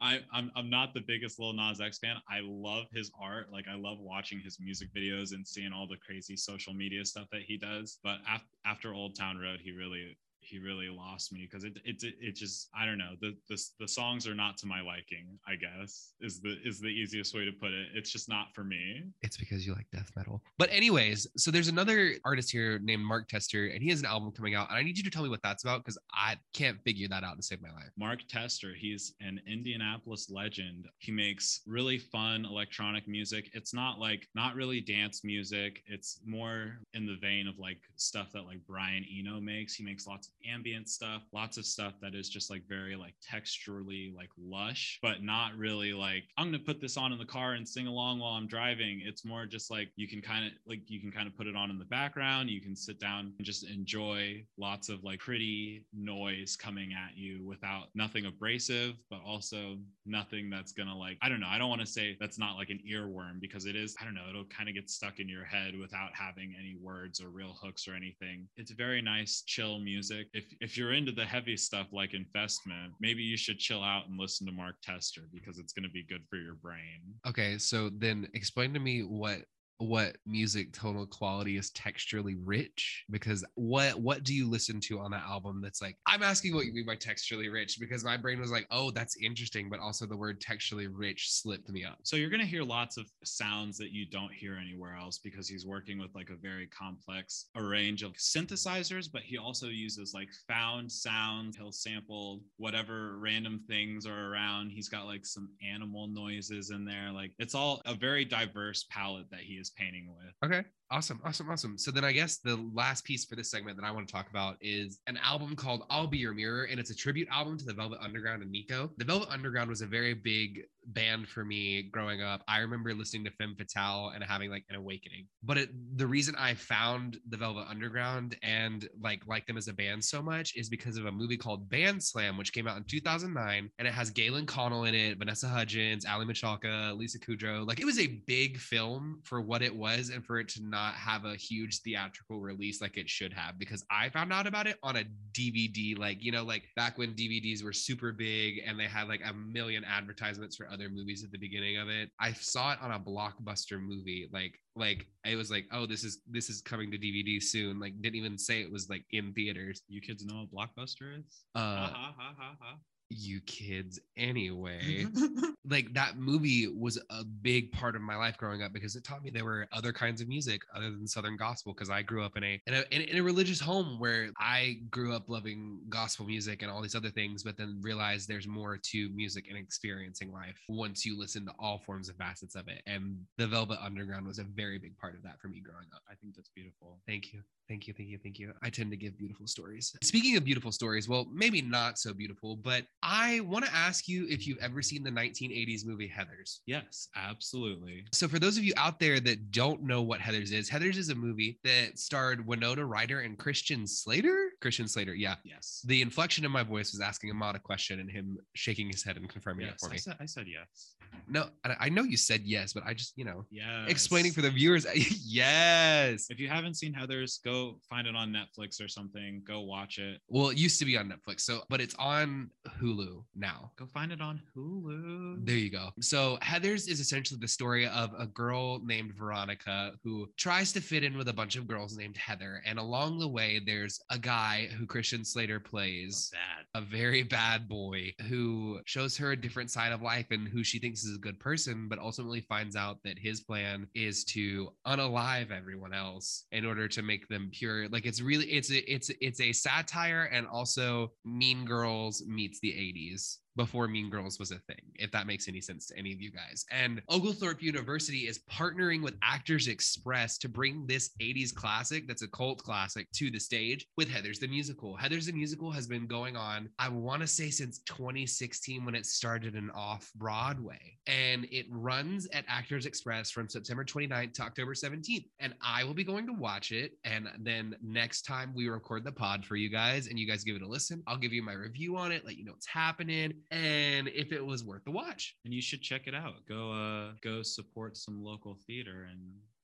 I, 0.00 0.20
I'm, 0.32 0.50
I'm 0.54 0.70
not 0.70 0.94
the 0.94 1.02
biggest 1.06 1.38
Lil 1.38 1.52
Nas 1.52 1.80
X 1.80 1.98
fan. 1.98 2.16
I 2.30 2.40
love 2.42 2.86
his 2.92 3.10
art. 3.20 3.48
Like, 3.52 3.66
I 3.68 3.76
love 3.76 3.98
watching 4.00 4.40
his 4.40 4.58
music 4.60 4.88
videos 4.96 5.32
and 5.32 5.46
seeing 5.46 5.72
all 5.72 5.86
the 5.86 5.96
crazy 5.96 6.36
social 6.36 6.72
media 6.72 7.04
stuff 7.04 7.26
that 7.32 7.42
he 7.42 7.56
does. 7.58 7.98
But 8.02 8.18
af- 8.32 8.46
after 8.64 8.94
Old 8.94 9.16
Town 9.18 9.38
Road, 9.38 9.60
he 9.62 9.72
really 9.72 10.16
he 10.48 10.58
really 10.58 10.88
lost 10.88 11.32
me 11.32 11.48
because 11.50 11.64
it, 11.64 11.78
it 11.84 12.02
it 12.02 12.34
just 12.34 12.68
I 12.78 12.86
don't 12.86 12.98
know 12.98 13.14
the, 13.20 13.36
the 13.48 13.62
the 13.80 13.88
songs 13.88 14.26
are 14.26 14.34
not 14.34 14.56
to 14.58 14.66
my 14.66 14.80
liking 14.80 15.38
I 15.46 15.56
guess 15.56 16.12
is 16.20 16.40
the 16.40 16.56
is 16.64 16.80
the 16.80 16.88
easiest 16.88 17.34
way 17.34 17.44
to 17.44 17.52
put 17.52 17.72
it. 17.72 17.88
It's 17.94 18.10
just 18.10 18.28
not 18.28 18.54
for 18.54 18.64
me. 18.64 19.04
It's 19.22 19.36
because 19.36 19.66
you 19.66 19.74
like 19.74 19.86
death 19.92 20.10
metal. 20.16 20.42
But 20.58 20.70
anyways 20.72 21.26
so 21.36 21.50
there's 21.50 21.68
another 21.68 22.14
artist 22.24 22.50
here 22.50 22.78
named 22.78 23.04
mark 23.04 23.28
tester 23.28 23.66
and 23.66 23.82
he 23.82 23.90
has 23.90 24.00
an 24.00 24.06
album 24.06 24.32
coming 24.32 24.54
out 24.54 24.68
and 24.68 24.78
i 24.78 24.82
need 24.82 24.96
you 24.96 25.04
to 25.04 25.10
tell 25.10 25.22
me 25.22 25.28
what 25.28 25.42
that's 25.42 25.62
about 25.64 25.84
because 25.84 25.98
i 26.12 26.36
can't 26.52 26.78
figure 26.82 27.08
that 27.08 27.24
out 27.24 27.36
to 27.36 27.42
save 27.42 27.60
my 27.62 27.70
life. 27.70 27.90
Mark 27.96 28.20
Tester 28.28 28.74
he's 28.74 29.14
an 29.20 29.40
Indianapolis 29.46 30.30
legend. 30.30 30.86
He 30.98 31.12
makes 31.12 31.60
really 31.66 31.98
fun 31.98 32.44
electronic 32.44 33.06
music. 33.08 33.50
It's 33.52 33.74
not 33.74 33.98
like 33.98 34.28
not 34.34 34.54
really 34.54 34.80
dance 34.80 35.24
music. 35.24 35.82
It's 35.86 36.20
more 36.24 36.78
in 36.94 37.06
the 37.06 37.16
vein 37.20 37.48
of 37.48 37.58
like 37.58 37.80
stuff 37.96 38.32
that 38.32 38.44
like 38.44 38.60
Brian 38.66 39.04
Eno 39.18 39.40
makes. 39.40 39.74
He 39.74 39.84
makes 39.84 40.06
lots 40.06 40.28
of 40.28 40.34
ambient 40.50 40.88
stuff 40.88 41.22
lots 41.32 41.56
of 41.56 41.64
stuff 41.64 41.94
that 42.00 42.14
is 42.14 42.28
just 42.28 42.50
like 42.50 42.62
very 42.68 42.96
like 42.96 43.14
texturally 43.24 44.14
like 44.14 44.30
lush 44.38 44.98
but 45.02 45.22
not 45.22 45.56
really 45.56 45.92
like 45.92 46.24
i'm 46.36 46.46
gonna 46.46 46.58
put 46.58 46.80
this 46.80 46.96
on 46.96 47.12
in 47.12 47.18
the 47.18 47.24
car 47.24 47.52
and 47.54 47.68
sing 47.68 47.86
along 47.86 48.18
while 48.18 48.32
i'm 48.32 48.48
driving. 48.48 49.02
It's 49.04 49.24
more 49.24 49.46
just 49.46 49.70
like 49.70 49.90
you 49.96 50.08
can 50.08 50.20
kind 50.20 50.46
of 50.46 50.52
like 50.66 50.80
you 50.86 51.00
can 51.00 51.12
kind 51.12 51.26
of 51.26 51.36
put 51.36 51.46
it 51.46 51.56
on 51.56 51.70
in 51.70 51.78
the 51.78 51.84
background. 51.84 52.48
You 52.50 52.60
can 52.60 52.74
sit 52.74 52.98
down 52.98 53.32
and 53.36 53.46
just 53.46 53.68
enjoy 53.68 54.44
lots 54.56 54.88
of 54.88 55.04
like 55.04 55.20
pretty 55.20 55.84
noise 55.92 56.56
coming 56.56 56.92
at 56.92 57.16
you 57.16 57.44
without 57.46 57.88
nothing 57.94 58.26
abrasive 58.26 58.94
but 59.10 59.20
also 59.26 59.76
nothing 60.06 60.48
that's 60.50 60.72
gonna 60.72 60.96
like 60.96 61.18
i 61.22 61.28
don't 61.28 61.40
know. 61.40 61.48
I 61.48 61.58
don't 61.58 61.68
want 61.68 61.80
to 61.82 61.86
say 61.86 62.16
that's 62.18 62.38
not 62.38 62.56
like 62.56 62.70
an 62.70 62.80
earworm 62.90 63.40
because 63.40 63.66
it 63.66 63.76
is 63.76 63.94
i 64.00 64.04
don't 64.04 64.14
know. 64.14 64.28
It'll 64.28 64.44
kind 64.44 64.68
of 64.68 64.74
get 64.74 64.90
stuck 64.90 65.20
in 65.20 65.28
your 65.28 65.44
head 65.44 65.78
without 65.78 66.10
having 66.14 66.54
any 66.58 66.76
words 66.80 67.20
or 67.20 67.28
real 67.28 67.56
hooks 67.60 67.86
or 67.86 67.94
anything. 67.94 68.48
It's 68.56 68.70
very 68.70 69.02
nice 69.02 69.42
chill 69.46 69.78
music 69.78 70.27
if 70.32 70.44
if 70.60 70.76
you're 70.76 70.92
into 70.92 71.12
the 71.12 71.24
heavy 71.24 71.56
stuff 71.56 71.88
like 71.92 72.14
Infestment, 72.14 72.92
maybe 73.00 73.22
you 73.22 73.36
should 73.36 73.58
chill 73.58 73.82
out 73.82 74.08
and 74.08 74.18
listen 74.18 74.46
to 74.46 74.52
mark 74.52 74.76
tester 74.82 75.22
because 75.32 75.58
it's 75.58 75.72
going 75.72 75.84
to 75.84 75.90
be 75.90 76.04
good 76.04 76.22
for 76.28 76.36
your 76.36 76.54
brain. 76.54 77.00
Okay 77.26 77.58
so 77.58 77.90
then 77.98 78.28
explain 78.34 78.72
to 78.74 78.80
me 78.80 79.00
what 79.00 79.42
what 79.78 80.16
music 80.26 80.72
tonal 80.72 81.06
quality 81.06 81.56
is 81.56 81.70
texturally 81.70 82.36
rich 82.44 83.04
because 83.10 83.44
what 83.54 84.00
what 84.00 84.24
do 84.24 84.34
you 84.34 84.48
listen 84.48 84.80
to 84.80 84.98
on 84.98 85.10
that 85.10 85.22
album 85.22 85.60
that's 85.62 85.80
like 85.80 85.96
i'm 86.06 86.22
asking 86.22 86.54
what 86.54 86.66
you 86.66 86.72
mean 86.72 86.84
by 86.84 86.96
texturally 86.96 87.52
rich 87.52 87.78
because 87.78 88.04
my 88.04 88.16
brain 88.16 88.40
was 88.40 88.50
like 88.50 88.66
oh 88.70 88.90
that's 88.90 89.16
interesting 89.22 89.68
but 89.70 89.78
also 89.78 90.04
the 90.04 90.16
word 90.16 90.40
texturally 90.40 90.88
rich 90.90 91.30
slipped 91.30 91.68
me 91.68 91.84
up 91.84 91.98
So 92.02 92.16
you're 92.16 92.30
going 92.30 92.40
to 92.40 92.46
hear 92.46 92.64
lots 92.64 92.96
of 92.96 93.06
sounds 93.24 93.78
that 93.78 93.92
you 93.92 94.06
don't 94.06 94.32
hear 94.32 94.56
anywhere 94.56 94.96
else 94.96 95.18
because 95.18 95.48
he's 95.48 95.66
working 95.66 95.98
with 95.98 96.10
like 96.14 96.30
a 96.30 96.36
very 96.36 96.66
complex 96.66 97.46
arrange 97.56 98.02
of 98.02 98.12
synthesizers, 98.14 99.06
but 99.12 99.22
he 99.22 99.38
also 99.38 99.66
uses 99.66 100.14
like 100.14 100.28
found 100.48 100.90
sounds. 100.90 101.56
He'll 101.56 101.72
sample 101.72 102.42
whatever 102.56 103.18
random 103.18 103.60
things 103.68 104.06
are 104.06 104.32
around. 104.32 104.70
He's 104.70 104.88
got 104.88 105.06
like 105.06 105.24
some 105.24 105.50
animal 105.62 106.08
noises 106.08 106.70
in 106.70 106.84
there. 106.84 107.10
Like 107.12 107.32
it's 107.38 107.54
all 107.54 107.82
a 107.86 107.94
very 107.94 108.24
diverse 108.24 108.86
palette 108.90 109.30
that 109.30 109.40
he 109.40 109.58
likes 109.58 109.67
painting 109.76 110.08
with. 110.08 110.50
Okay. 110.50 110.66
Awesome. 110.90 111.20
Awesome. 111.22 111.50
Awesome. 111.50 111.76
So 111.76 111.90
then 111.90 112.02
I 112.02 112.12
guess 112.12 112.38
the 112.38 112.56
last 112.72 113.04
piece 113.04 113.26
for 113.26 113.36
this 113.36 113.50
segment 113.50 113.76
that 113.76 113.84
I 113.84 113.90
want 113.90 114.08
to 114.08 114.12
talk 114.12 114.30
about 114.30 114.56
is 114.62 115.00
an 115.06 115.18
album 115.22 115.54
called 115.54 115.82
I'll 115.90 116.06
Be 116.06 116.16
Your 116.16 116.32
Mirror. 116.32 116.64
And 116.64 116.80
it's 116.80 116.90
a 116.90 116.94
tribute 116.94 117.28
album 117.30 117.58
to 117.58 117.64
the 117.66 117.74
Velvet 117.74 117.98
Underground 118.00 118.42
and 118.42 118.50
Nico. 118.50 118.90
The 118.96 119.04
Velvet 119.04 119.28
Underground 119.28 119.68
was 119.68 119.82
a 119.82 119.86
very 119.86 120.14
big 120.14 120.62
band 120.86 121.28
for 121.28 121.44
me 121.44 121.82
growing 121.82 122.22
up. 122.22 122.42
I 122.48 122.60
remember 122.60 122.94
listening 122.94 123.24
to 123.24 123.30
Femme 123.32 123.54
Fatale 123.54 124.12
and 124.14 124.24
having 124.24 124.50
like 124.50 124.64
an 124.70 124.76
awakening. 124.76 125.26
But 125.42 125.58
it, 125.58 125.70
the 125.98 126.06
reason 126.06 126.34
I 126.38 126.54
found 126.54 127.18
the 127.28 127.36
Velvet 127.36 127.66
Underground 127.68 128.36
and 128.42 128.88
like 129.02 129.20
like 129.26 129.46
them 129.46 129.58
as 129.58 129.68
a 129.68 129.74
band 129.74 130.02
so 130.02 130.22
much 130.22 130.56
is 130.56 130.70
because 130.70 130.96
of 130.96 131.04
a 131.04 131.12
movie 131.12 131.36
called 131.36 131.68
Band 131.68 132.02
Slam, 132.02 132.38
which 132.38 132.54
came 132.54 132.66
out 132.66 132.78
in 132.78 132.84
2009, 132.84 133.70
and 133.78 133.88
it 133.88 133.92
has 133.92 134.10
Gaelan 134.10 134.46
Connell 134.46 134.84
in 134.84 134.94
it, 134.94 135.18
Vanessa 135.18 135.48
Hudgens, 135.48 136.06
Ali 136.06 136.24
Michalka, 136.24 136.96
Lisa 136.96 137.18
Kudrow. 137.18 137.66
Like 137.66 137.80
it 137.80 137.84
was 137.84 137.98
a 137.98 138.22
big 138.26 138.56
film 138.56 139.20
for 139.22 139.42
what 139.42 139.60
it 139.60 139.74
was, 139.74 140.08
and 140.08 140.24
for 140.24 140.38
it 140.40 140.48
to 140.48 140.62
not 140.62 140.77
have 140.94 141.24
a 141.24 141.36
huge 141.36 141.80
theatrical 141.82 142.40
release 142.40 142.80
like 142.80 142.96
it 142.96 143.08
should 143.08 143.32
have. 143.32 143.58
Because 143.58 143.84
I 143.90 144.08
found 144.08 144.32
out 144.32 144.46
about 144.46 144.66
it 144.66 144.76
on 144.82 144.96
a 144.96 145.04
DVD, 145.32 145.98
like 145.98 146.22
you 146.22 146.32
know, 146.32 146.44
like 146.44 146.64
back 146.76 146.98
when 146.98 147.14
DVDs 147.14 147.62
were 147.62 147.72
super 147.72 148.12
big 148.12 148.60
and 148.66 148.78
they 148.78 148.84
had 148.84 149.08
like 149.08 149.22
a 149.24 149.32
million 149.32 149.84
advertisements 149.84 150.56
for 150.56 150.68
other 150.68 150.88
movies 150.88 151.24
at 151.24 151.30
the 151.30 151.38
beginning 151.38 151.78
of 151.78 151.88
it. 151.88 152.10
I 152.20 152.32
saw 152.32 152.72
it 152.72 152.78
on 152.82 152.92
a 152.92 153.00
blockbuster 153.00 153.80
movie, 153.80 154.28
like 154.32 154.58
like 154.76 155.06
it 155.24 155.36
was 155.36 155.50
like, 155.50 155.66
oh, 155.72 155.86
this 155.86 156.04
is 156.04 156.20
this 156.30 156.48
is 156.48 156.60
coming 156.62 156.90
to 156.90 156.98
DVD 156.98 157.42
soon. 157.42 157.80
Like 157.80 158.00
didn't 158.00 158.16
even 158.16 158.38
say 158.38 158.60
it 158.60 158.70
was 158.70 158.88
like 158.88 159.04
in 159.10 159.32
theaters. 159.32 159.82
You 159.88 160.00
kids 160.00 160.24
know 160.24 160.46
what 160.50 160.70
Blockbuster 160.76 161.18
is? 161.18 161.44
Uh, 161.54 161.60
ha, 161.60 162.14
ha, 162.16 162.34
ha, 162.36 162.56
ha. 162.60 162.74
You 163.10 163.40
kids 163.42 163.98
anyway. 164.16 165.06
like 165.68 165.92
that 165.94 166.18
movie 166.18 166.66
was 166.66 166.98
a 167.10 167.24
big 167.24 167.72
part 167.72 167.96
of 167.96 168.02
my 168.02 168.16
life 168.16 168.36
growing 168.36 168.62
up 168.62 168.72
because 168.72 168.96
it 168.96 169.04
taught 169.04 169.22
me 169.22 169.30
there 169.30 169.44
were 169.44 169.66
other 169.72 169.92
kinds 169.92 170.20
of 170.20 170.28
music 170.28 170.62
other 170.74 170.90
than 170.90 171.06
Southern 171.06 171.36
gospel. 171.36 171.72
Because 171.72 171.90
I 171.90 172.02
grew 172.02 172.24
up 172.24 172.36
in 172.36 172.44
a 172.44 172.60
in, 172.66 172.74
a 172.74 172.84
in 172.90 173.02
in 173.02 173.16
a 173.18 173.22
religious 173.22 173.60
home 173.60 173.98
where 173.98 174.30
I 174.38 174.78
grew 174.90 175.14
up 175.14 175.28
loving 175.28 175.80
gospel 175.88 176.26
music 176.26 176.62
and 176.62 176.70
all 176.70 176.82
these 176.82 176.94
other 176.94 177.10
things, 177.10 177.42
but 177.42 177.56
then 177.56 177.80
realized 177.82 178.28
there's 178.28 178.46
more 178.46 178.78
to 178.90 179.08
music 179.10 179.46
and 179.48 179.58
experiencing 179.58 180.32
life 180.32 180.58
once 180.68 181.04
you 181.04 181.18
listen 181.18 181.44
to 181.46 181.52
all 181.58 181.82
forms 181.84 182.08
and 182.08 182.18
facets 182.18 182.54
of 182.54 182.68
it. 182.68 182.82
And 182.86 183.18
the 183.36 183.46
Velvet 183.46 183.78
Underground 183.82 184.26
was 184.26 184.38
a 184.38 184.44
very 184.44 184.78
big 184.78 184.96
part 184.98 185.14
of 185.14 185.22
that 185.22 185.40
for 185.40 185.48
me 185.48 185.60
growing 185.60 185.88
up. 185.94 186.02
I 186.10 186.14
think 186.14 186.34
that's 186.36 186.50
beautiful. 186.54 186.98
Thank 187.06 187.32
you. 187.32 187.42
Thank 187.68 187.86
you. 187.86 187.92
Thank 187.92 188.08
you. 188.08 188.18
Thank 188.22 188.38
you. 188.38 188.52
I 188.62 188.70
tend 188.70 188.90
to 188.92 188.96
give 188.96 189.18
beautiful 189.18 189.46
stories. 189.46 189.94
Speaking 190.02 190.36
of 190.36 190.44
beautiful 190.44 190.72
stories, 190.72 191.06
well, 191.06 191.26
maybe 191.30 191.60
not 191.60 191.98
so 191.98 192.14
beautiful, 192.14 192.56
but 192.56 192.84
I 193.02 193.40
want 193.40 193.66
to 193.66 193.74
ask 193.74 194.08
you 194.08 194.26
if 194.28 194.46
you've 194.46 194.58
ever 194.58 194.80
seen 194.80 195.02
the 195.02 195.10
1980s 195.10 195.84
movie 195.84 196.08
Heathers. 196.08 196.60
Yes, 196.66 197.08
absolutely. 197.14 198.04
So, 198.12 198.26
for 198.26 198.38
those 198.38 198.56
of 198.56 198.64
you 198.64 198.72
out 198.78 198.98
there 198.98 199.20
that 199.20 199.50
don't 199.52 199.82
know 199.82 200.00
what 200.00 200.20
Heathers 200.20 200.52
is, 200.52 200.70
Heathers 200.70 200.96
is 200.96 201.10
a 201.10 201.14
movie 201.14 201.58
that 201.62 201.98
starred 201.98 202.46
Winona 202.46 202.86
Ryder 202.86 203.20
and 203.20 203.38
Christian 203.38 203.86
Slater. 203.86 204.47
Christian 204.60 204.88
Slater, 204.88 205.14
yeah. 205.14 205.36
Yes. 205.44 205.82
The 205.86 206.02
inflection 206.02 206.44
in 206.44 206.50
my 206.50 206.62
voice 206.62 206.92
was 206.92 207.00
asking 207.00 207.30
Ahmad 207.30 207.54
a 207.54 207.58
question 207.60 208.00
and 208.00 208.10
him 208.10 208.36
shaking 208.54 208.88
his 208.88 209.04
head 209.04 209.16
and 209.16 209.28
confirming 209.28 209.66
it 209.66 209.70
Yes, 209.70 209.80
for 209.80 209.88
I 209.88 209.92
me. 209.92 209.98
said, 209.98 210.16
I 210.20 210.26
said 210.26 210.46
yes. 210.48 210.94
No, 211.28 211.48
I 211.64 211.76
I 211.80 211.88
know 211.88 212.02
you 212.02 212.16
said 212.16 212.42
yes, 212.44 212.72
but 212.72 212.82
I 212.84 212.92
just, 212.94 213.12
you 213.16 213.24
know, 213.24 213.44
Yeah. 213.50 213.86
explaining 213.86 214.32
for 214.32 214.42
the 214.42 214.50
viewers. 214.50 214.84
yes. 215.24 216.26
If 216.30 216.38
you 216.40 216.48
haven't 216.48 216.74
seen 216.74 216.92
Heather's, 216.92 217.40
go 217.44 217.78
find 217.88 218.06
it 218.06 218.14
on 218.16 218.32
Netflix 218.32 218.82
or 218.82 218.88
something. 218.88 219.42
Go 219.46 219.60
watch 219.62 219.98
it. 219.98 220.20
Well, 220.28 220.48
it 220.50 220.58
used 220.58 220.78
to 220.80 220.84
be 220.84 220.96
on 220.96 221.08
Netflix, 221.10 221.40
so 221.42 221.62
but 221.68 221.80
it's 221.80 221.94
on 221.98 222.50
Hulu 222.80 223.24
now. 223.34 223.72
Go 223.78 223.86
find 223.86 224.12
it 224.12 224.20
on 224.20 224.40
Hulu. 224.56 225.44
There 225.44 225.56
you 225.56 225.70
go. 225.70 225.90
So 226.00 226.38
Heather's 226.42 226.88
is 226.88 227.00
essentially 227.00 227.38
the 227.40 227.48
story 227.48 227.86
of 227.86 228.10
a 228.18 228.26
girl 228.26 228.80
named 228.84 229.14
Veronica 229.14 229.92
who 230.04 230.28
tries 230.36 230.72
to 230.72 230.80
fit 230.80 231.04
in 231.04 231.16
with 231.16 231.28
a 231.28 231.32
bunch 231.32 231.56
of 231.56 231.66
girls 231.66 231.96
named 231.96 232.16
Heather. 232.16 232.62
And 232.64 232.78
along 232.78 233.18
the 233.18 233.28
way, 233.28 233.60
there's 233.64 234.00
a 234.10 234.18
guy 234.18 234.68
who 234.78 234.86
Christian 234.86 235.24
Slater 235.24 235.60
plays. 235.60 236.30
A 236.74 236.80
very 236.80 237.22
bad 237.22 237.68
boy 237.68 238.12
who 238.28 238.80
shows 238.84 239.16
her 239.16 239.32
a 239.32 239.40
different 239.40 239.70
side 239.70 239.92
of 239.92 240.02
life 240.02 240.26
and 240.30 240.48
who 240.48 240.62
she 240.62 240.78
thinks 240.78 241.04
is 241.04 241.16
a 241.16 241.20
good 241.20 241.40
person, 241.40 241.88
but 241.88 241.98
ultimately 241.98 242.40
finds 242.42 242.76
out 242.76 242.98
that 243.04 243.18
his 243.18 243.40
plan 243.40 243.86
is 243.94 244.24
to 244.24 244.70
unalive 244.86 245.50
everyone 245.50 245.92
else 245.92 246.44
in 246.52 246.64
order 246.64 246.88
to 246.88 247.02
make 247.02 247.28
them 247.28 247.50
pure. 247.52 247.88
Like 247.88 248.06
it's 248.06 248.20
really 248.20 248.46
it's 248.46 248.70
a, 248.70 248.92
it's 248.92 249.10
it's 249.20 249.40
a 249.40 249.52
satire 249.52 250.24
and 250.32 250.46
also 250.46 251.12
Mean 251.24 251.64
Girls 251.64 252.22
meets 252.26 252.60
the 252.60 252.67
80s 252.72 253.38
before 253.58 253.88
Mean 253.88 254.08
Girls 254.08 254.38
was 254.38 254.52
a 254.52 254.58
thing, 254.60 254.80
if 254.94 255.10
that 255.10 255.26
makes 255.26 255.48
any 255.48 255.60
sense 255.60 255.86
to 255.88 255.98
any 255.98 256.12
of 256.12 256.20
you 256.22 256.30
guys. 256.30 256.64
And 256.70 257.02
Oglethorpe 257.08 257.60
University 257.60 258.20
is 258.20 258.40
partnering 258.50 259.02
with 259.02 259.16
Actors 259.22 259.68
Express 259.68 260.38
to 260.38 260.48
bring 260.48 260.86
this 260.86 261.10
80s 261.20 261.52
classic 261.52 262.06
that's 262.08 262.22
a 262.22 262.28
cult 262.28 262.62
classic 262.62 263.10
to 263.16 263.30
the 263.30 263.40
stage 263.40 263.86
with 263.96 264.08
Heather's 264.08 264.38
the 264.38 264.46
Musical. 264.46 264.96
Heather's 264.96 265.26
the 265.26 265.32
Musical 265.32 265.70
has 265.72 265.86
been 265.86 266.06
going 266.06 266.36
on, 266.36 266.70
I 266.78 266.88
want 266.88 267.20
to 267.20 267.26
say, 267.26 267.50
since 267.50 267.80
2016 267.80 268.84
when 268.84 268.94
it 268.94 269.04
started 269.04 269.56
in 269.56 269.70
off 269.70 270.10
Broadway. 270.14 270.96
And 271.08 271.46
it 271.50 271.66
runs 271.68 272.28
at 272.32 272.44
Actors 272.46 272.86
Express 272.86 273.30
from 273.30 273.48
September 273.48 273.84
29th 273.84 274.34
to 274.34 274.42
October 274.42 274.74
17th. 274.74 275.26
And 275.40 275.52
I 275.60 275.82
will 275.82 275.94
be 275.94 276.04
going 276.04 276.26
to 276.26 276.32
watch 276.32 276.70
it. 276.70 276.92
And 277.04 277.28
then 277.40 277.74
next 277.82 278.22
time 278.22 278.52
we 278.54 278.68
record 278.68 279.04
the 279.04 279.12
pod 279.12 279.44
for 279.44 279.56
you 279.56 279.68
guys 279.68 280.06
and 280.06 280.16
you 280.16 280.28
guys 280.28 280.44
give 280.44 280.54
it 280.54 280.62
a 280.62 280.68
listen, 280.68 281.02
I'll 281.08 281.18
give 281.18 281.32
you 281.32 281.42
my 281.42 281.54
review 281.54 281.96
on 281.96 282.12
it, 282.12 282.24
let 282.24 282.36
you 282.38 282.44
know 282.44 282.52
what's 282.52 282.66
happening 282.66 283.32
and 283.50 284.08
if 284.08 284.32
it 284.32 284.44
was 284.44 284.64
worth 284.64 284.84
the 284.84 284.90
watch. 284.90 285.36
And 285.44 285.54
you 285.54 285.62
should 285.62 285.82
check 285.82 286.06
it 286.06 286.14
out. 286.14 286.46
Go 286.48 286.72
uh 286.72 287.12
go 287.22 287.42
support 287.42 287.96
some 287.96 288.22
local 288.22 288.58
theater 288.66 289.08
and 289.10 289.20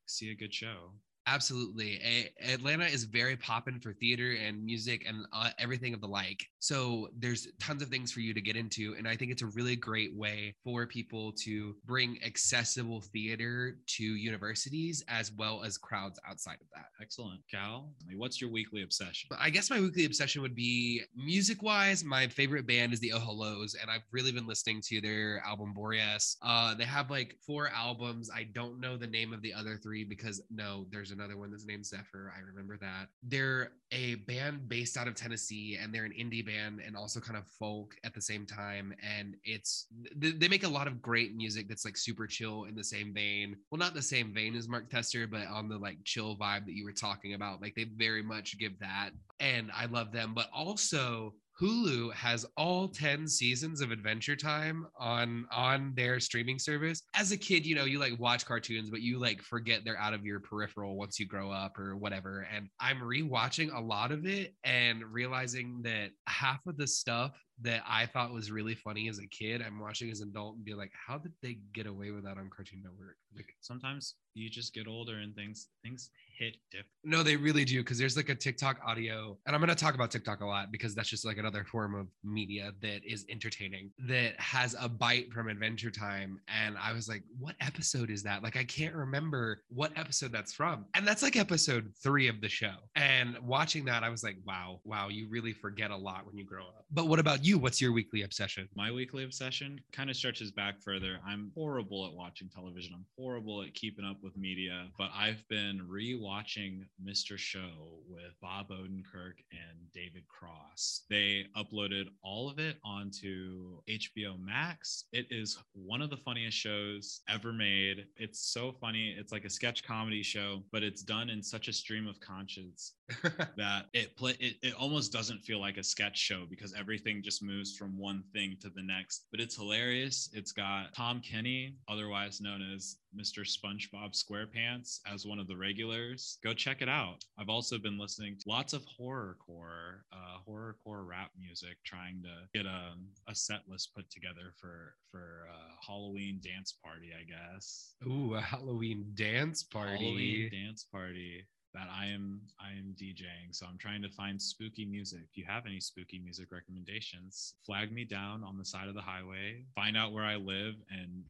see 0.06 0.30
a 0.30 0.34
good 0.34 0.52
show. 0.52 0.92
Absolutely. 1.26 2.00
A- 2.04 2.52
Atlanta 2.52 2.85
is 2.85 3.04
very 3.04 3.37
poppin' 3.37 3.81
for 3.81 3.95
theater 3.95 4.33
and 4.33 4.62
music 4.62 5.04
and 5.09 5.25
uh, 5.33 5.50
everything 5.59 5.95
of 5.95 6.00
the 6.00 6.07
like. 6.07 6.47
So 6.59 7.09
there's 7.19 7.49
tons 7.59 7.83
of 7.83 7.88
things 7.88 8.12
for 8.12 8.21
you 8.21 8.35
to 8.35 8.40
get 8.40 8.57
into. 8.57 8.95
And 8.99 9.09
I 9.09 9.16
think 9.16 9.33
it's 9.33 9.43
a 9.43 9.47
really 9.47 9.75
great 9.76 10.14
way 10.14 10.54
for 10.62 10.87
people 10.87 11.33
to 11.45 11.75
bring 11.87 12.19
accessible 12.25 13.00
theater 13.00 13.78
to 13.97 14.04
universities 14.04 15.02
as 15.09 15.33
well 15.33 15.62
as 15.64 15.78
crowds 15.78 16.21
outside 16.28 16.59
of 16.61 16.66
that. 16.75 16.87
Excellent. 17.00 17.40
Cal, 17.50 17.90
what's 18.16 18.40
your 18.40 18.50
weekly 18.50 18.83
obsession? 18.83 19.31
I 19.38 19.49
guess 19.49 19.71
my 19.71 19.81
weekly 19.81 20.04
obsession 20.04 20.43
would 20.43 20.54
be 20.54 21.02
music 21.16 21.62
wise. 21.62 22.04
My 22.04 22.28
favorite 22.28 22.66
band 22.66 22.93
is 22.93 23.00
the 23.00 23.12
Oh 23.12 23.19
Hellos, 23.19 23.76
and 23.81 23.90
I've 23.90 24.04
really 24.12 24.33
been 24.33 24.47
listening 24.47 24.83
to 24.88 25.00
their 25.00 25.43
album 25.47 25.73
Boreas. 25.73 26.37
Uh, 26.43 26.75
they 26.75 26.85
have 26.85 27.11
like 27.11 27.37
four 27.47 27.69
albums. 27.69 28.31
I 28.35 28.45
don't 28.54 28.78
know 28.78 28.97
the 28.97 29.07
name 29.07 29.33
of 29.33 29.40
the 29.43 29.54
other 29.54 29.76
three 29.76 30.04
because 30.04 30.43
no, 30.50 30.87
there's 30.90 31.13
another 31.14 31.37
one 31.37 31.50
that's 31.50 31.66
named 31.66 31.87
Zephyr. 31.87 32.33
I 32.37 32.40
remember 32.40 32.76
that. 32.80 33.06
They're 33.23 33.73
a 33.92 34.16
band 34.16 34.68
based 34.68 34.97
out 34.97 35.09
of 35.09 35.14
Tennessee, 35.14 35.78
and 35.80 35.94
they're 35.94 36.04
an 36.04 36.12
indie 36.12 36.44
band 36.44 36.80
and 36.85 36.97
also 36.97 37.21
kind 37.21 37.38
of 37.38 37.47
folk 37.47 37.94
at 38.04 38.12
the 38.14 38.21
same 38.21 38.44
time. 38.44 38.94
And 39.02 39.37
it's 39.44 39.87
they, 40.16 40.49
make 40.49 40.64
a 40.64 40.68
lot 40.68 40.87
of 40.87 41.00
great 41.00 41.35
music 41.35 41.68
that's 41.68 41.85
like 41.85 41.97
super 41.97 42.26
chill 42.26 42.64
in 42.64 42.75
the 42.75 42.85
same 42.85 43.14
vein. 43.14 43.56
Well, 43.71 43.78
not 43.78 43.94
the 43.94 44.02
same 44.02 44.35
vein 44.35 44.54
as 44.54 44.68
Mark 44.68 44.90
Tester, 44.90 45.26
but 45.26 45.47
on 45.47 45.68
the 45.68 45.78
like 45.78 45.99
chill 46.04 46.37
vibe 46.37 46.66
that 46.66 46.75
you 46.75 46.85
were 46.85 46.92
talking 46.92 47.35
about. 47.35 47.62
Like 47.62 47.75
they 47.75 47.85
very 47.97 48.23
much 48.23 48.59
give 48.59 48.78
that, 48.80 49.11
and 49.40 49.71
I 49.75 49.87
love 49.87 50.12
them. 50.12 50.33
But 50.35 50.49
also 50.52 51.35
Hulu 51.61 52.12
has 52.14 52.44
all 52.56 52.88
10 52.88 53.28
seasons 53.28 53.80
of 53.80 53.92
Adventure 53.92 54.34
Time 54.34 54.87
on 54.99 55.46
on 55.52 55.92
their 55.94 56.18
streaming 56.18 56.58
service. 56.58 57.02
As 57.14 57.30
a 57.30 57.37
kid, 57.37 57.64
you 57.64 57.76
know, 57.76 57.84
you 57.84 58.00
like 58.00 58.18
watch 58.18 58.44
cartoons, 58.44 58.90
but 58.90 59.02
you 59.02 59.20
like 59.20 59.40
forget 59.40 59.82
they're 59.84 59.99
out 59.99 60.14
of 60.14 60.25
your 60.25 60.40
peripheral 60.40 60.96
once 60.96 61.20
you 61.20 61.26
grow 61.26 61.52
up 61.52 61.78
or 61.78 61.96
whatever. 61.96 62.46
And 62.52 62.68
I'm 62.80 62.99
rewatching 62.99 63.73
a 63.73 63.80
lot 63.80 64.11
of 64.11 64.26
it 64.26 64.54
and 64.64 65.04
realizing 65.04 65.80
that 65.82 66.11
half 66.26 66.66
of 66.66 66.76
the 66.76 66.88
stuff 66.88 67.40
that 67.62 67.82
I 67.88 68.06
thought 68.06 68.32
was 68.32 68.50
really 68.50 68.75
funny 68.75 69.08
as 69.08 69.20
a 69.20 69.26
kid, 69.28 69.62
I'm 69.62 69.78
watching 69.78 70.11
as 70.11 70.20
an 70.20 70.30
adult 70.30 70.56
and 70.56 70.64
be 70.64 70.75
like, 70.75 70.90
how 71.06 71.18
did 71.18 71.32
they 71.40 71.58
get 71.73 71.87
away 71.87 72.11
with 72.11 72.25
that 72.25 72.37
on 72.37 72.50
Cartoon 72.54 72.82
Network? 72.82 73.16
Like, 73.37 73.54
Sometimes 73.61 74.14
you 74.34 74.50
just 74.50 74.74
get 74.74 74.86
older 74.86 75.18
and 75.18 75.34
things 75.34 75.68
things 75.82 76.10
hit 76.38 76.56
different. 76.70 76.88
No, 77.04 77.22
they 77.22 77.36
really 77.36 77.64
do 77.64 77.82
because 77.82 77.98
there's 77.98 78.16
like 78.16 78.28
a 78.28 78.34
TikTok 78.34 78.78
audio, 78.84 79.38
and 79.46 79.54
I'm 79.54 79.60
going 79.60 79.74
to 79.74 79.80
talk 79.80 79.94
about 79.94 80.10
TikTok 80.10 80.40
a 80.40 80.46
lot 80.46 80.72
because 80.72 80.94
that's 80.94 81.08
just 81.08 81.24
like 81.24 81.38
another 81.38 81.64
form 81.64 81.94
of 81.94 82.08
media 82.24 82.72
that 82.82 83.00
is 83.04 83.24
entertaining 83.30 83.90
that 84.08 84.38
has 84.40 84.74
a 84.80 84.88
bite 84.88 85.32
from 85.32 85.48
Adventure 85.48 85.90
Time. 85.90 86.40
And 86.48 86.76
I 86.78 86.92
was 86.92 87.08
like, 87.08 87.22
what 87.38 87.54
episode 87.60 88.10
is 88.10 88.22
that? 88.24 88.42
Like, 88.42 88.56
I 88.56 88.64
can't 88.64 88.94
remember 88.94 89.62
what 89.68 89.92
episode 89.96 90.32
that's 90.32 90.52
from. 90.52 90.86
And 90.94 91.06
that's 91.06 91.22
like 91.22 91.36
episode 91.36 91.92
three 92.02 92.28
of 92.28 92.40
the 92.40 92.48
show. 92.48 92.74
And 92.96 93.38
watching 93.40 93.84
that, 93.86 94.02
I 94.02 94.08
was 94.08 94.24
like, 94.24 94.36
wow, 94.44 94.80
wow, 94.84 95.08
you 95.08 95.28
really 95.30 95.52
forget 95.52 95.90
a 95.90 95.96
lot 95.96 96.26
when 96.26 96.36
you 96.36 96.44
grow 96.44 96.64
up. 96.64 96.84
But 96.90 97.08
what 97.08 97.18
about 97.18 97.44
you? 97.44 97.58
What's 97.58 97.80
your 97.80 97.92
weekly 97.92 98.22
obsession? 98.22 98.68
My 98.74 98.90
weekly 98.90 99.24
obsession 99.24 99.80
kind 99.92 100.10
of 100.10 100.16
stretches 100.16 100.50
back 100.50 100.82
further. 100.82 101.18
I'm 101.26 101.52
horrible 101.54 102.06
at 102.06 102.12
watching 102.12 102.48
television. 102.48 102.92
I'm 102.94 103.06
horrible 103.18 103.62
at 103.62 103.74
keeping 103.74 104.04
up 104.04 104.16
with 104.25 104.37
media, 104.38 104.88
but 104.99 105.11
I've 105.14 105.47
been 105.49 105.87
re-watching 105.87 106.87
Mr. 107.07 107.37
Show 107.37 108.00
with 108.09 108.33
Bob 108.40 108.71
Odenkirk 108.71 109.37
and 109.52 109.93
David 109.93 110.26
Cross. 110.26 111.02
They 111.11 111.45
uploaded 111.57 112.07
all 112.23 112.49
of 112.49 112.59
it 112.59 112.78
onto 112.85 113.81
HBO 113.88 114.43
Max. 114.43 115.04
It 115.12 115.26
is 115.31 115.59
one 115.75 116.00
of 116.00 116.09
the 116.09 116.16
funniest 116.16 116.57
shows 116.57 117.21
ever 117.28 117.52
made. 117.52 118.07
It's 118.16 118.40
so 118.40 118.73
funny. 118.81 119.14
It's 119.16 119.31
like 119.31 119.45
a 119.45 119.50
sketch 119.50 119.85
comedy 119.85 120.23
show, 120.23 120.62
but 120.73 120.83
it's 120.83 121.02
done 121.02 121.28
in 121.28 121.43
such 121.43 121.69
a 121.69 121.73
stream 121.73 122.09
of 122.09 122.19
conscience 122.21 122.95
that 123.56 123.87
it 123.92 124.16
play 124.16 124.34
it, 124.40 124.56
it 124.62 124.75
almost 124.75 125.12
doesn't 125.12 125.40
feel 125.40 125.61
like 125.61 125.76
a 125.76 125.84
sketch 125.84 126.16
show 126.16 126.46
because 126.49 126.73
everything 126.75 127.23
just 127.23 127.42
moves 127.42 127.76
from 127.76 127.99
one 127.99 128.23
thing 128.32 128.56
to 128.62 128.70
the 128.70 128.82
next. 128.82 129.26
But 129.30 129.40
it's 129.40 129.56
hilarious. 129.56 130.30
It's 130.32 130.52
got 130.52 130.94
Tom 130.94 131.20
Kenny, 131.20 131.76
otherwise 131.88 132.40
known 132.40 132.62
as 132.75 132.96
Mr. 133.16 133.40
SpongeBob 133.40 134.12
SquarePants, 134.12 135.00
as 135.06 135.26
one 135.26 135.38
of 135.38 135.46
the 135.46 135.56
regulars. 135.56 136.38
Go 136.42 136.54
check 136.54 136.80
it 136.80 136.88
out. 136.88 137.25
I've 137.38 137.49
also 137.49 137.78
been 137.78 137.99
listening 137.99 138.37
to 138.38 138.49
lots 138.49 138.73
of 138.73 138.84
horrorcore, 138.87 140.00
uh, 140.12 140.38
horrorcore 140.49 141.06
rap 141.06 141.30
music, 141.38 141.76
trying 141.84 142.23
to 142.23 142.58
get 142.58 142.66
a, 142.66 142.94
a 143.28 143.34
set 143.34 143.61
list 143.68 143.94
put 143.94 144.11
together 144.11 144.52
for 144.56 144.94
for 145.11 145.46
a 145.49 145.87
Halloween 145.87 146.40
dance 146.42 146.73
party, 146.73 147.11
I 147.18 147.25
guess. 147.25 147.94
Ooh, 148.06 148.34
a 148.34 148.40
Halloween 148.40 149.12
dance 149.14 149.62
party. 149.62 149.99
Halloween 149.99 150.50
dance 150.50 150.87
party 150.90 151.44
that 151.75 151.88
I 151.90 152.07
am 152.07 152.40
I 152.61 152.71
am 152.71 152.95
DJing. 153.00 153.52
So 153.52 153.66
I'm 153.66 153.78
trying 153.78 154.02
to 154.02 154.09
find 154.09 154.40
spooky 154.40 154.85
music. 154.85 155.21
If 155.31 155.37
you 155.37 155.45
have 155.47 155.66
any 155.66 155.81
spooky 155.81 156.19
music 156.19 156.50
recommendations, 156.52 157.54
flag 157.66 157.93
me 157.93 158.04
down 158.04 158.43
on 158.45 158.57
the 158.57 158.64
side 158.64 158.88
of 158.88 158.95
the 158.95 159.02
highway, 159.02 159.64
find 159.75 159.97
out 159.97 160.12
where 160.12 160.25
I 160.25 160.37
live 160.37 160.75
and 160.90 161.25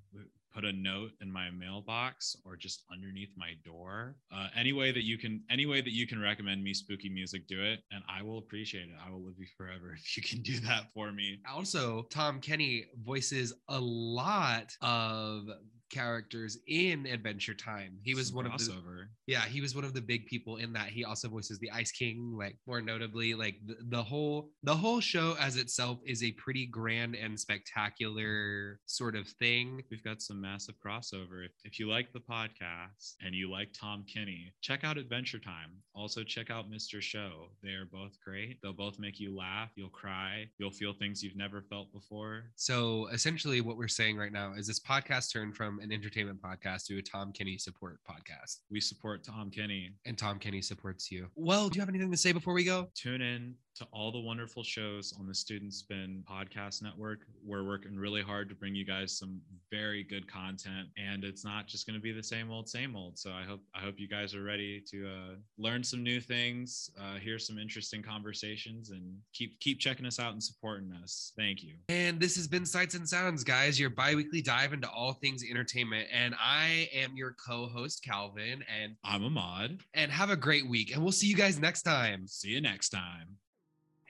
put 0.54 0.64
a 0.64 0.72
note 0.72 1.10
in 1.20 1.30
my 1.30 1.50
mailbox 1.50 2.36
or 2.44 2.56
just 2.56 2.84
underneath 2.92 3.30
my 3.36 3.50
door. 3.64 4.14
Uh, 4.32 4.46
any 4.56 4.72
way 4.72 4.92
that 4.92 5.04
you 5.04 5.18
can 5.18 5.42
any 5.50 5.66
way 5.66 5.80
that 5.80 5.92
you 5.92 6.06
can 6.06 6.20
recommend 6.20 6.62
me 6.62 6.72
spooky 6.72 7.08
music, 7.08 7.48
do 7.48 7.62
it 7.62 7.80
and 7.90 8.02
I 8.08 8.22
will 8.22 8.38
appreciate 8.38 8.84
it. 8.84 8.96
I 9.04 9.10
will 9.10 9.24
live 9.24 9.34
you 9.38 9.46
forever 9.56 9.94
if 9.98 10.16
you 10.16 10.22
can 10.22 10.42
do 10.42 10.60
that 10.60 10.92
for 10.94 11.10
me. 11.10 11.40
Also, 11.50 12.06
Tom 12.10 12.40
Kenny 12.40 12.86
voices 13.04 13.52
a 13.68 13.80
lot 13.80 14.76
of 14.80 15.46
characters 15.90 16.58
in 16.66 17.06
Adventure 17.06 17.54
Time. 17.54 17.98
He 18.02 18.14
was 18.14 18.28
Some 18.28 18.36
one 18.36 18.46
of 18.46 18.52
the 18.52 18.64
crossover. 18.64 19.06
yeah, 19.26 19.42
he 19.42 19.60
was 19.60 19.74
one 19.74 19.84
of 19.84 19.94
the 19.94 20.00
big 20.00 20.26
people 20.26 20.56
in 20.56 20.72
that. 20.74 20.88
He 20.88 21.04
also 21.04 21.28
voices 21.28 21.58
the 21.58 21.70
Ice 21.70 21.92
King, 21.92 22.34
like 22.36 22.56
more 22.66 22.80
notably, 22.80 23.34
like 23.34 23.56
the, 23.66 23.76
the 23.88 24.02
whole 24.02 24.50
the 24.62 24.74
whole 24.74 25.00
show 25.00 25.36
as 25.40 25.56
itself 25.56 25.98
is 26.04 26.22
a 26.22 26.32
pretty 26.32 26.66
grand 26.66 27.14
and 27.14 27.38
spectacular 27.38 28.80
sort 28.86 29.14
of 29.16 29.26
thing. 29.28 29.82
We've 29.90 30.02
got 30.04 30.22
some 30.22 30.40
massive 30.40 30.74
crossover. 30.84 31.44
If, 31.44 31.52
if 31.64 31.78
you 31.78 31.88
like 31.88 32.12
the 32.12 32.20
podcast 32.20 33.14
and 33.24 33.34
you 33.34 33.50
like 33.50 33.68
Tom 33.78 34.04
Kenny, 34.12 34.52
check 34.60 34.84
out 34.84 34.98
Adventure 34.98 35.38
Time. 35.38 35.70
Also, 35.94 36.22
check 36.24 36.50
out 36.50 36.70
Mr. 36.70 37.00
Show. 37.00 37.48
They 37.62 37.70
are 37.70 37.86
both 37.90 38.18
great. 38.24 38.58
They'll 38.62 38.72
both 38.72 38.98
make 38.98 39.20
you 39.20 39.36
laugh. 39.36 39.70
You'll 39.76 39.88
cry. 39.90 40.46
You'll 40.58 40.70
feel 40.70 40.92
things 40.92 41.22
you've 41.22 41.36
never 41.36 41.62
felt 41.62 41.92
before. 41.92 42.44
So 42.56 43.06
essentially, 43.12 43.60
what 43.60 43.76
we're 43.76 43.88
saying 43.88 44.16
right 44.16 44.32
now 44.32 44.54
is 44.56 44.66
this 44.66 44.80
podcast 44.80 45.32
turned 45.32 45.56
from 45.56 45.80
an 45.84 45.92
entertainment 45.92 46.40
podcast 46.40 46.86
to 46.86 46.96
a 46.98 47.02
Tom 47.02 47.30
Kenny 47.30 47.58
support 47.58 47.98
podcast, 48.08 48.60
We 48.70 48.80
support 48.80 49.22
Tom 49.22 49.50
Kenny. 49.50 49.92
and 50.06 50.16
Tom 50.16 50.38
Kenny 50.38 50.62
supports 50.62 51.10
you. 51.12 51.28
Well, 51.36 51.68
do 51.68 51.76
you 51.76 51.80
have 51.82 51.90
anything 51.90 52.10
to 52.10 52.16
say 52.16 52.32
before 52.32 52.54
we 52.54 52.64
go? 52.64 52.88
Tune 52.94 53.20
in 53.20 53.54
to 53.76 53.86
all 53.92 54.12
the 54.12 54.20
wonderful 54.20 54.62
shows 54.62 55.12
on 55.18 55.26
the 55.26 55.34
Student 55.34 55.72
Spin 55.74 56.22
podcast 56.30 56.82
network. 56.82 57.20
We're 57.44 57.64
working 57.64 57.96
really 57.96 58.22
hard 58.22 58.48
to 58.48 58.54
bring 58.54 58.74
you 58.74 58.84
guys 58.84 59.18
some 59.18 59.40
very 59.70 60.04
good 60.04 60.26
content, 60.30 60.88
and 60.96 61.24
it's 61.24 61.44
not 61.44 61.66
just 61.66 61.86
going 61.86 61.94
to 61.94 62.02
be 62.02 62.12
the 62.12 62.22
same 62.22 62.50
old, 62.50 62.68
same 62.68 62.94
old. 62.96 63.18
So 63.18 63.32
I 63.32 63.42
hope 63.42 63.60
I 63.74 63.80
hope 63.80 63.94
you 63.98 64.08
guys 64.08 64.34
are 64.34 64.42
ready 64.42 64.82
to 64.90 65.06
uh, 65.06 65.34
learn 65.58 65.82
some 65.82 66.02
new 66.02 66.20
things, 66.20 66.90
uh, 67.00 67.16
hear 67.16 67.38
some 67.38 67.58
interesting 67.58 68.02
conversations, 68.02 68.90
and 68.90 69.16
keep 69.32 69.58
keep 69.60 69.80
checking 69.80 70.06
us 70.06 70.20
out 70.20 70.32
and 70.32 70.42
supporting 70.42 70.92
us. 71.02 71.32
Thank 71.36 71.62
you. 71.62 71.74
And 71.88 72.20
this 72.20 72.36
has 72.36 72.46
been 72.46 72.64
Sights 72.64 72.94
and 72.94 73.08
Sounds, 73.08 73.44
guys, 73.44 73.78
your 73.78 73.90
bi-weekly 73.90 74.42
dive 74.42 74.72
into 74.72 74.88
all 74.88 75.14
things 75.14 75.42
entertainment. 75.48 76.08
And 76.12 76.34
I 76.40 76.88
am 76.94 77.16
your 77.16 77.34
co-host, 77.44 78.04
Calvin, 78.04 78.64
and 78.82 78.94
I'm 79.04 79.24
Ahmad. 79.24 79.80
and 79.94 80.10
have 80.12 80.30
a 80.30 80.36
great 80.36 80.68
week. 80.68 80.94
And 80.94 81.02
we'll 81.02 81.12
see 81.12 81.26
you 81.26 81.36
guys 81.36 81.58
next 81.58 81.82
time. 81.82 82.26
See 82.26 82.50
you 82.50 82.60
next 82.60 82.90
time. 82.90 83.36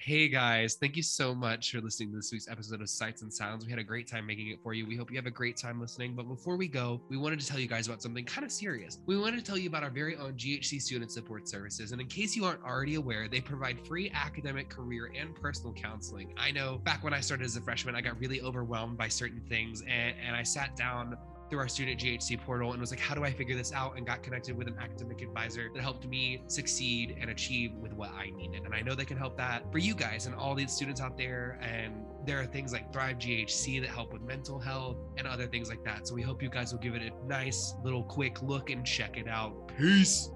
Hey 0.06 0.28
guys, 0.28 0.74
thank 0.74 0.98
you 0.98 1.02
so 1.02 1.34
much 1.34 1.72
for 1.72 1.80
listening 1.80 2.10
to 2.10 2.16
this 2.16 2.30
week's 2.30 2.46
episode 2.46 2.82
of 2.82 2.90
Sights 2.90 3.22
and 3.22 3.32
Sounds. 3.32 3.64
We 3.64 3.70
had 3.70 3.78
a 3.78 3.84
great 3.84 4.06
time 4.06 4.26
making 4.26 4.48
it 4.48 4.58
for 4.62 4.74
you. 4.74 4.86
We 4.86 4.96
hope 4.96 5.10
you 5.10 5.16
have 5.16 5.24
a 5.24 5.30
great 5.30 5.56
time 5.56 5.80
listening. 5.80 6.12
But 6.14 6.28
before 6.28 6.58
we 6.58 6.68
go, 6.68 7.00
we 7.08 7.16
wanted 7.16 7.40
to 7.40 7.46
tell 7.46 7.58
you 7.58 7.66
guys 7.66 7.86
about 7.86 8.02
something 8.02 8.26
kind 8.26 8.44
of 8.44 8.52
serious. 8.52 8.98
We 9.06 9.18
wanted 9.18 9.38
to 9.38 9.42
tell 9.42 9.56
you 9.56 9.66
about 9.66 9.82
our 9.82 9.88
very 9.88 10.14
own 10.16 10.34
GHC 10.34 10.82
Student 10.82 11.10
Support 11.10 11.48
Services. 11.48 11.92
And 11.92 12.02
in 12.02 12.06
case 12.06 12.36
you 12.36 12.44
aren't 12.44 12.62
already 12.62 12.96
aware, 12.96 13.28
they 13.28 13.40
provide 13.40 13.80
free 13.86 14.10
academic, 14.12 14.68
career, 14.68 15.10
and 15.18 15.34
personal 15.34 15.72
counseling. 15.72 16.34
I 16.36 16.50
know 16.50 16.82
back 16.84 17.02
when 17.02 17.14
I 17.14 17.20
started 17.20 17.46
as 17.46 17.56
a 17.56 17.62
freshman, 17.62 17.96
I 17.96 18.02
got 18.02 18.20
really 18.20 18.42
overwhelmed 18.42 18.98
by 18.98 19.08
certain 19.08 19.40
things, 19.48 19.80
and, 19.80 20.14
and 20.22 20.36
I 20.36 20.42
sat 20.42 20.76
down 20.76 21.16
through 21.50 21.58
our 21.58 21.68
student 21.68 22.00
GHC 22.00 22.40
portal 22.40 22.72
and 22.72 22.80
was 22.80 22.90
like, 22.90 23.00
how 23.00 23.14
do 23.14 23.24
I 23.24 23.30
figure 23.30 23.56
this 23.56 23.72
out? 23.72 23.96
And 23.96 24.06
got 24.06 24.22
connected 24.22 24.56
with 24.56 24.68
an 24.68 24.76
academic 24.80 25.22
advisor 25.22 25.68
that 25.74 25.82
helped 25.82 26.06
me 26.06 26.42
succeed 26.46 27.16
and 27.20 27.30
achieve 27.30 27.72
with 27.74 27.92
what 27.92 28.10
I 28.10 28.30
needed. 28.30 28.64
And 28.64 28.74
I 28.74 28.80
know 28.80 28.94
they 28.94 29.04
can 29.04 29.16
help 29.16 29.36
that 29.38 29.70
for 29.70 29.78
you 29.78 29.94
guys 29.94 30.26
and 30.26 30.34
all 30.34 30.54
these 30.54 30.72
students 30.72 31.00
out 31.00 31.16
there. 31.16 31.58
And 31.62 32.04
there 32.26 32.40
are 32.40 32.46
things 32.46 32.72
like 32.72 32.92
Thrive 32.92 33.18
GHC 33.18 33.80
that 33.82 33.90
help 33.90 34.12
with 34.12 34.22
mental 34.22 34.58
health 34.58 34.96
and 35.16 35.26
other 35.26 35.46
things 35.46 35.68
like 35.68 35.84
that. 35.84 36.06
So 36.08 36.14
we 36.14 36.22
hope 36.22 36.42
you 36.42 36.48
guys 36.48 36.72
will 36.72 36.80
give 36.80 36.94
it 36.94 37.02
a 37.02 37.26
nice 37.26 37.74
little 37.82 38.04
quick 38.04 38.42
look 38.42 38.70
and 38.70 38.84
check 38.84 39.16
it 39.16 39.28
out. 39.28 39.54
Peace. 39.78 40.30